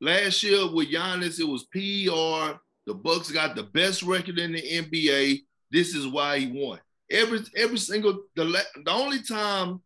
[0.00, 4.62] last year with Giannis it was PR the Bucks got the best record in the
[4.62, 5.42] NBA.
[5.70, 6.80] This is why he won.
[7.10, 8.44] Every every single the
[8.84, 9.80] the only time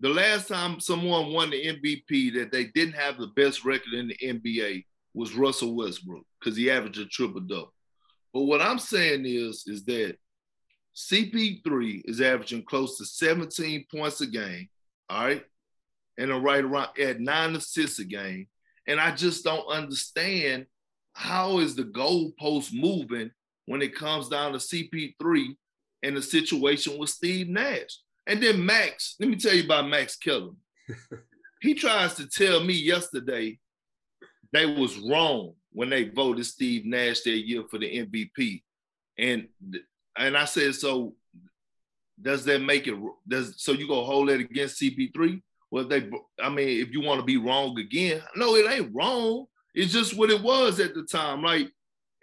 [0.00, 4.08] the last time someone won the MVP that they didn't have the best record in
[4.08, 4.84] the NBA
[5.16, 7.72] was Russell Westbrook because he averaged a triple double.
[8.34, 10.16] But what I'm saying is is that
[10.94, 14.68] CP3 is averaging close to 17 points a game,
[15.08, 15.44] all right,
[16.18, 18.46] and a right around at nine assists a game.
[18.86, 20.66] And I just don't understand
[21.14, 23.30] how is the goalpost moving
[23.64, 25.56] when it comes down to CP3
[26.02, 28.00] and the situation with Steve Nash?
[28.26, 30.56] And then Max, let me tell you about Max Kellerman.
[31.62, 33.58] he tries to tell me yesterday
[34.52, 38.62] they was wrong when they voted Steve Nash that year for the MVP.
[39.18, 39.48] And
[40.18, 41.14] and I said, so
[42.20, 42.94] does that make it
[43.28, 45.42] does so you gonna hold it against CP3?
[45.70, 46.08] Well, they
[46.42, 49.46] I mean, if you want to be wrong again, no, it ain't wrong.
[49.74, 51.42] It's just what it was at the time.
[51.42, 51.70] Like,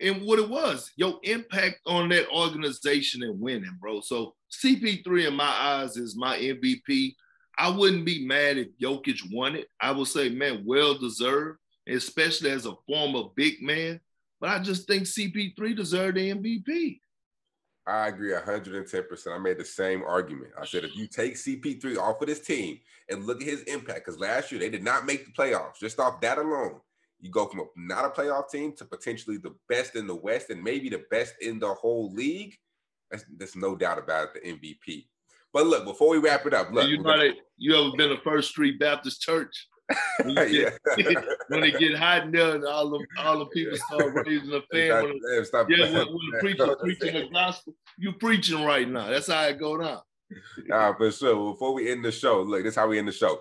[0.01, 4.01] and what it was, your impact on that organization and winning, bro.
[4.01, 7.13] So CP3 in my eyes is my MVP.
[7.57, 9.67] I wouldn't be mad if Jokic won it.
[9.79, 13.99] I would say, man, well deserved, especially as a former big man.
[14.39, 16.99] But I just think CP3 deserved the MVP.
[17.85, 19.27] I agree 110%.
[19.27, 20.51] I made the same argument.
[20.59, 22.79] I said, if you take CP3 off of this team
[23.09, 25.99] and look at his impact, because last year they did not make the playoffs, just
[25.99, 26.79] off that alone,
[27.19, 30.49] you go from a, not a playoff team to potentially the best in the West
[30.49, 32.55] and maybe the best in the whole league.
[33.11, 35.05] That's, there's no doubt about it, the MVP.
[35.51, 36.89] But look, before we wrap it up, look.
[36.89, 39.67] you know that you ever been to First Street Baptist Church?
[40.23, 40.69] When, yeah.
[41.49, 45.03] they get hot there, and all the all the people start raising the fan.
[45.03, 49.09] When, stop, yeah, when, when the preacher preaching the gospel, you preaching right now.
[49.09, 50.01] That's how it go down.
[50.65, 51.53] Nah, for sure.
[51.53, 53.39] Before we end the show, look, this is how we end the show.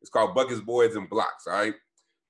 [0.00, 1.46] It's called Buckets, Boys, and Blocks.
[1.46, 1.74] All right.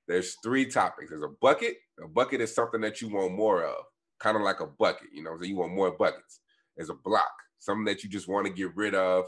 [0.07, 1.11] There's three topics.
[1.11, 1.77] There's a bucket.
[2.03, 3.85] A bucket is something that you want more of,
[4.21, 5.09] kind of like a bucket.
[5.13, 6.41] You know, so you want more buckets.
[6.77, 9.25] There's a block, something that you just want to get rid of.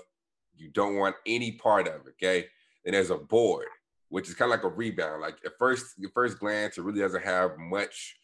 [0.54, 2.02] You don't want any part of.
[2.10, 2.46] Okay.
[2.84, 3.66] Then there's a board,
[4.08, 5.20] which is kind of like a rebound.
[5.20, 8.16] Like at first, at first glance, it really doesn't have much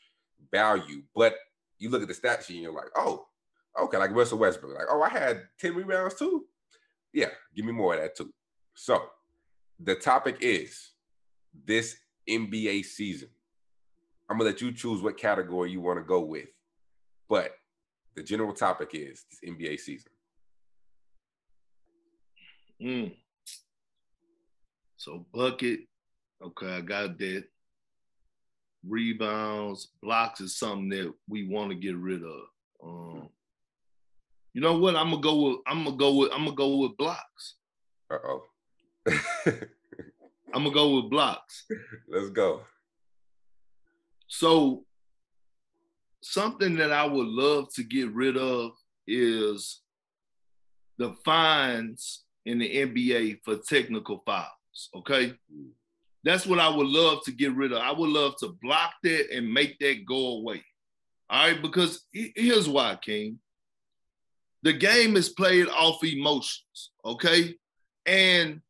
[0.50, 1.34] value, but
[1.78, 3.26] you look at the stat sheet and you're like, oh,
[3.80, 6.46] okay, like Russell Westbrook, like, oh, I had 10 rebounds too.
[7.12, 8.32] Yeah, give me more of that too.
[8.74, 9.02] So
[9.80, 10.92] the topic is
[11.66, 11.96] this
[12.28, 13.28] NBA season.
[14.30, 16.48] I'm gonna let you choose what category you want to go with,
[17.28, 17.54] but
[18.14, 20.12] the general topic is this NBA season.
[22.80, 23.14] Mm.
[25.02, 25.80] So bucket,
[26.40, 27.42] okay, I got that.
[28.86, 32.42] Rebounds, blocks is something that we want to get rid of.
[32.84, 33.28] Um,
[34.54, 34.94] you know what?
[34.94, 35.56] I'm gonna go with.
[35.66, 36.30] I'm gonna go with.
[36.32, 37.56] I'm gonna go with blocks.
[38.12, 38.42] Uh oh.
[40.54, 41.64] I'm gonna go with blocks.
[42.08, 42.60] Let's go.
[44.28, 44.84] So
[46.22, 48.70] something that I would love to get rid of
[49.08, 49.80] is
[50.96, 54.61] the fines in the NBA for technical fouls.
[54.94, 55.34] Okay.
[56.24, 57.78] That's what I would love to get rid of.
[57.78, 60.62] I would love to block that and make that go away.
[61.28, 61.60] All right.
[61.60, 63.38] Because here's why, King.
[64.62, 66.90] The game is played off emotions.
[67.04, 67.56] Okay.
[68.06, 68.60] And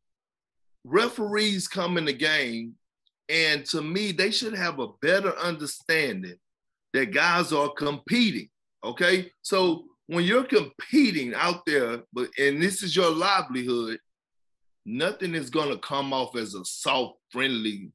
[0.85, 2.75] referees come in the game,
[3.29, 6.37] and to me, they should have a better understanding
[6.93, 8.49] that guys are competing.
[8.85, 9.31] Okay.
[9.43, 13.99] So when you're competing out there, but and this is your livelihood,
[14.85, 17.93] nothing is gonna come off as a soft, friendly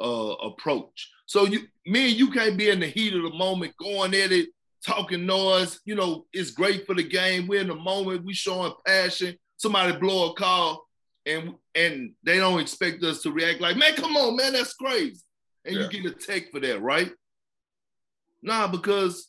[0.00, 1.10] uh, approach.
[1.26, 4.32] So you, me and you can't be in the heat of the moment, going at
[4.32, 4.48] it,
[4.84, 5.80] talking noise.
[5.84, 7.46] You know, it's great for the game.
[7.46, 8.24] We're in the moment.
[8.24, 9.36] We showing passion.
[9.56, 10.86] Somebody blow a call
[11.26, 15.20] and and they don't expect us to react like, man, come on, man, that's crazy.
[15.64, 15.82] And yeah.
[15.82, 17.12] you get a take for that, right?
[18.42, 19.28] Nah, because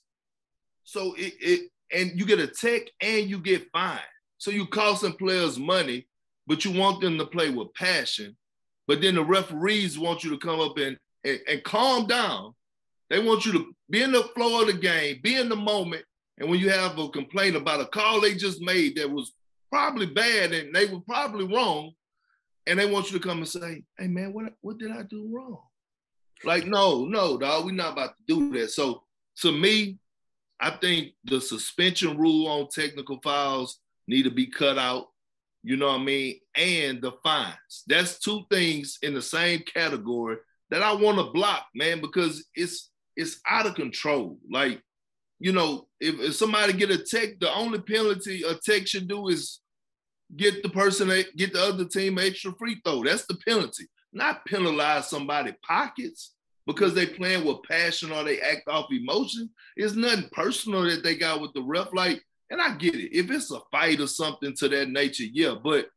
[0.84, 4.00] so it, it and you get a tech and you get fined.
[4.38, 6.08] So you costing players money,
[6.52, 8.36] but you want them to play with passion.
[8.86, 12.54] But then the referees want you to come up and, and, and calm down.
[13.10, 16.04] They want you to be in the flow of the game, be in the moment.
[16.38, 19.32] And when you have a complaint about a call they just made that was
[19.72, 21.94] probably bad and they were probably wrong.
[22.68, 25.32] And they want you to come and say, hey man, what, what did I do
[25.34, 25.58] wrong?
[26.44, 28.72] Like, no, no, dog, we're not about to do that.
[28.72, 29.04] So
[29.38, 30.00] to me,
[30.60, 35.11] I think the suspension rule on technical fouls need to be cut out.
[35.64, 36.40] You know what I mean?
[36.56, 37.84] And the fines.
[37.88, 40.38] That's two things in the same category
[40.70, 44.40] that I want to block, man, because it's it's out of control.
[44.50, 44.82] Like
[45.40, 49.28] you know, if, if somebody get a tech, the only penalty a tech should do
[49.28, 49.60] is
[50.38, 53.04] get the person, eh, get the other team extra free throw.
[53.04, 53.88] That's the penalty.
[54.14, 56.36] Not penalize somebody pockets
[56.68, 59.50] because they playing with passion or they act off emotion.
[59.76, 61.88] It's nothing personal that they got with the ref.
[61.92, 63.18] Like, and I get it.
[63.18, 65.88] If it's a fight or something to that nature, yeah, but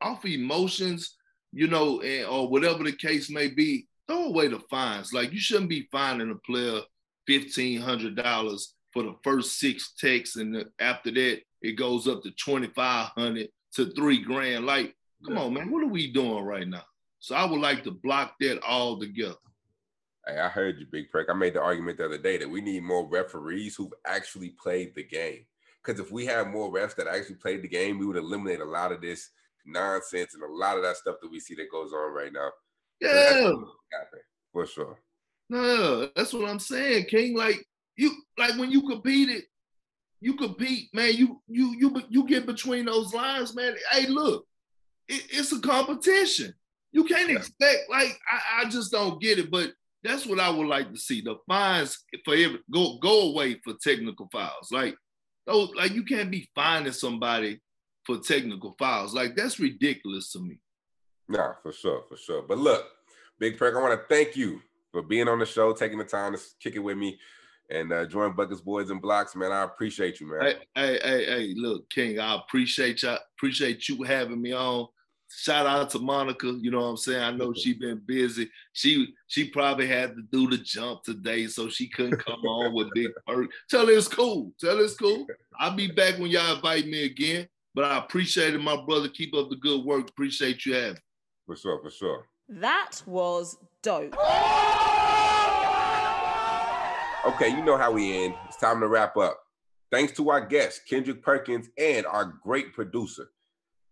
[0.00, 1.16] off emotions,
[1.52, 5.12] you know, and, or whatever the case may be, throw away the fines.
[5.12, 6.82] Like you shouldn't be fining a player
[7.26, 12.30] fifteen hundred dollars for the first six texts, and after that it goes up to
[12.32, 14.66] twenty five hundred to three grand.
[14.66, 14.94] Like,
[15.26, 16.84] come on, man, what are we doing right now?
[17.18, 19.36] So I would like to block that all together.
[20.26, 21.28] Hey, I heard you, Big Perk.
[21.30, 24.94] I made the argument the other day that we need more referees who've actually played
[24.94, 25.46] the game.
[25.84, 28.64] Because if we had more refs that actually played the game, we would eliminate a
[28.64, 29.30] lot of this
[29.66, 32.50] nonsense and a lot of that stuff that we see that goes on right now.
[33.00, 33.52] Yeah,
[34.52, 34.98] for sure.
[35.50, 37.36] No, that's what I'm saying, King.
[37.36, 37.66] Like
[37.96, 39.42] you like when you competed,
[40.20, 41.14] you compete, man.
[41.14, 43.74] You you you you get between those lines, man.
[43.90, 44.46] Hey, look,
[45.08, 46.54] it, it's a competition.
[46.92, 47.36] You can't yeah.
[47.36, 49.72] expect like I, I just don't get it, but
[50.02, 51.20] that's what I would like to see.
[51.20, 54.70] The fines for every, go go away for technical fouls.
[54.70, 54.96] Like
[55.46, 57.60] those, like you can't be finding somebody
[58.04, 59.14] for technical fouls.
[59.14, 60.58] Like that's ridiculous to me.
[61.28, 62.42] Nah, for sure, for sure.
[62.42, 62.86] But look,
[63.38, 64.60] Big Perk, I want to thank you
[64.92, 67.18] for being on the show, taking the time to kick it with me
[67.70, 69.52] and uh, join Buckets Boys and Blocks, man.
[69.52, 70.42] I appreciate you, man.
[70.42, 73.16] Hey, hey, hey, hey, look, King, I appreciate you.
[73.36, 74.88] Appreciate you having me on.
[75.36, 76.46] Shout out to Monica.
[76.60, 77.22] You know what I'm saying?
[77.22, 78.50] I know she been busy.
[78.72, 82.88] She she probably had to do the jump today, so she couldn't come on with
[82.94, 83.50] Big Perk.
[83.68, 84.52] Tell her it's cool.
[84.60, 85.26] Tell her it's cool.
[85.58, 87.48] I'll be back when y'all invite me again.
[87.74, 89.08] But I appreciate it, my brother.
[89.08, 90.08] Keep up the good work.
[90.08, 91.00] Appreciate you having.
[91.46, 92.28] For sure, for sure.
[92.48, 94.14] That was dope.
[97.26, 98.34] Okay, you know how we end.
[98.46, 99.40] It's time to wrap up.
[99.90, 103.30] Thanks to our guest, Kendrick Perkins, and our great producer,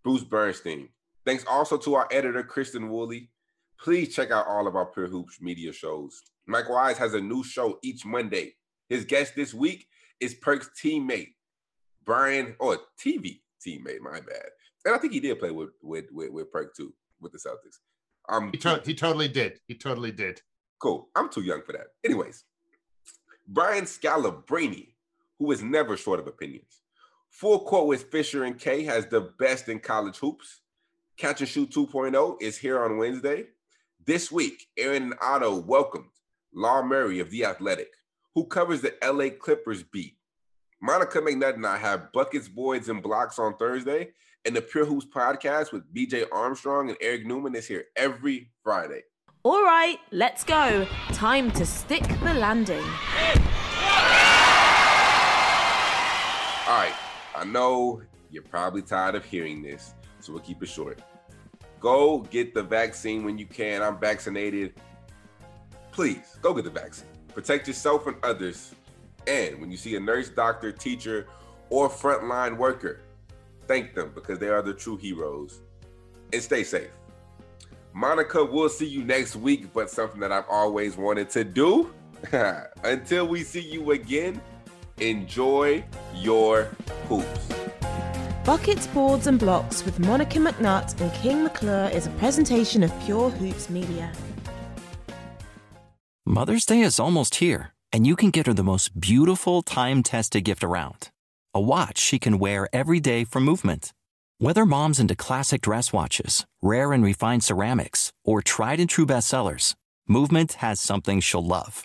[0.05, 0.89] Bruce Bernstein.
[1.25, 3.31] Thanks also to our editor, Kristen Woolley.
[3.79, 6.21] Please check out all of our Pure Hoops media shows.
[6.47, 8.55] Mike Wise has a new show each Monday.
[8.89, 9.87] His guest this week
[10.21, 11.35] is Perk's teammate,
[12.05, 14.47] Brian, or TV teammate, my bad.
[14.85, 17.79] And I think he did play with with with, with Perk too, with the Celtics.
[18.29, 19.61] Um, He, to- he totally did.
[19.67, 20.41] He totally did.
[20.81, 21.09] Cool.
[21.15, 21.87] I'm too young for that.
[22.05, 22.45] Anyways,
[23.47, 24.89] Brian Scalabrine,
[25.39, 26.81] who is never short of opinions.
[27.31, 30.61] Full Court with Fisher and K has the best in college hoops.
[31.17, 33.45] Catch and Shoot 2.0 is here on Wednesday.
[34.05, 36.09] This week, Aaron and Otto welcomed
[36.55, 37.93] Law Murray of The Athletic,
[38.35, 40.17] who covers the LA Clippers beat.
[40.81, 44.11] Monica McNutt and I have Buckets, Boys, and Blocks on Thursday,
[44.45, 49.03] and the Pure Hoops podcast with BJ Armstrong and Eric Newman is here every Friday.
[49.45, 50.87] All right, let's go.
[51.13, 52.83] Time to stick the landing.
[56.65, 56.95] All right,
[57.37, 61.01] I know you're probably tired of hearing this, so we'll keep it short.
[61.81, 63.83] Go get the vaccine when you can.
[63.83, 64.75] I'm vaccinated.
[65.91, 67.09] Please go get the vaccine.
[67.35, 68.75] Protect yourself and others.
[69.27, 71.27] And when you see a nurse, doctor, teacher,
[71.71, 73.01] or frontline worker,
[73.67, 75.61] thank them because they are the true heroes.
[76.33, 76.91] And stay safe.
[77.95, 81.93] Monica, we'll see you next week, but something that I've always wanted to do.
[82.85, 84.41] Until we see you again,
[84.99, 86.65] enjoy your
[87.09, 87.72] hoops.
[88.45, 93.31] Buckets, Boards and Blocks with Monica McNutt and King McClure is a presentation of Pure
[93.31, 94.13] Hoops Media.
[96.27, 100.43] Mother's Day is almost here, and you can get her the most beautiful time tested
[100.43, 101.11] gift around
[101.55, 103.93] a watch she can wear every day for Movement.
[104.39, 109.75] Whether mom's into classic dress watches, rare and refined ceramics, or tried and true bestsellers,
[110.09, 111.85] Movement has something she'll love.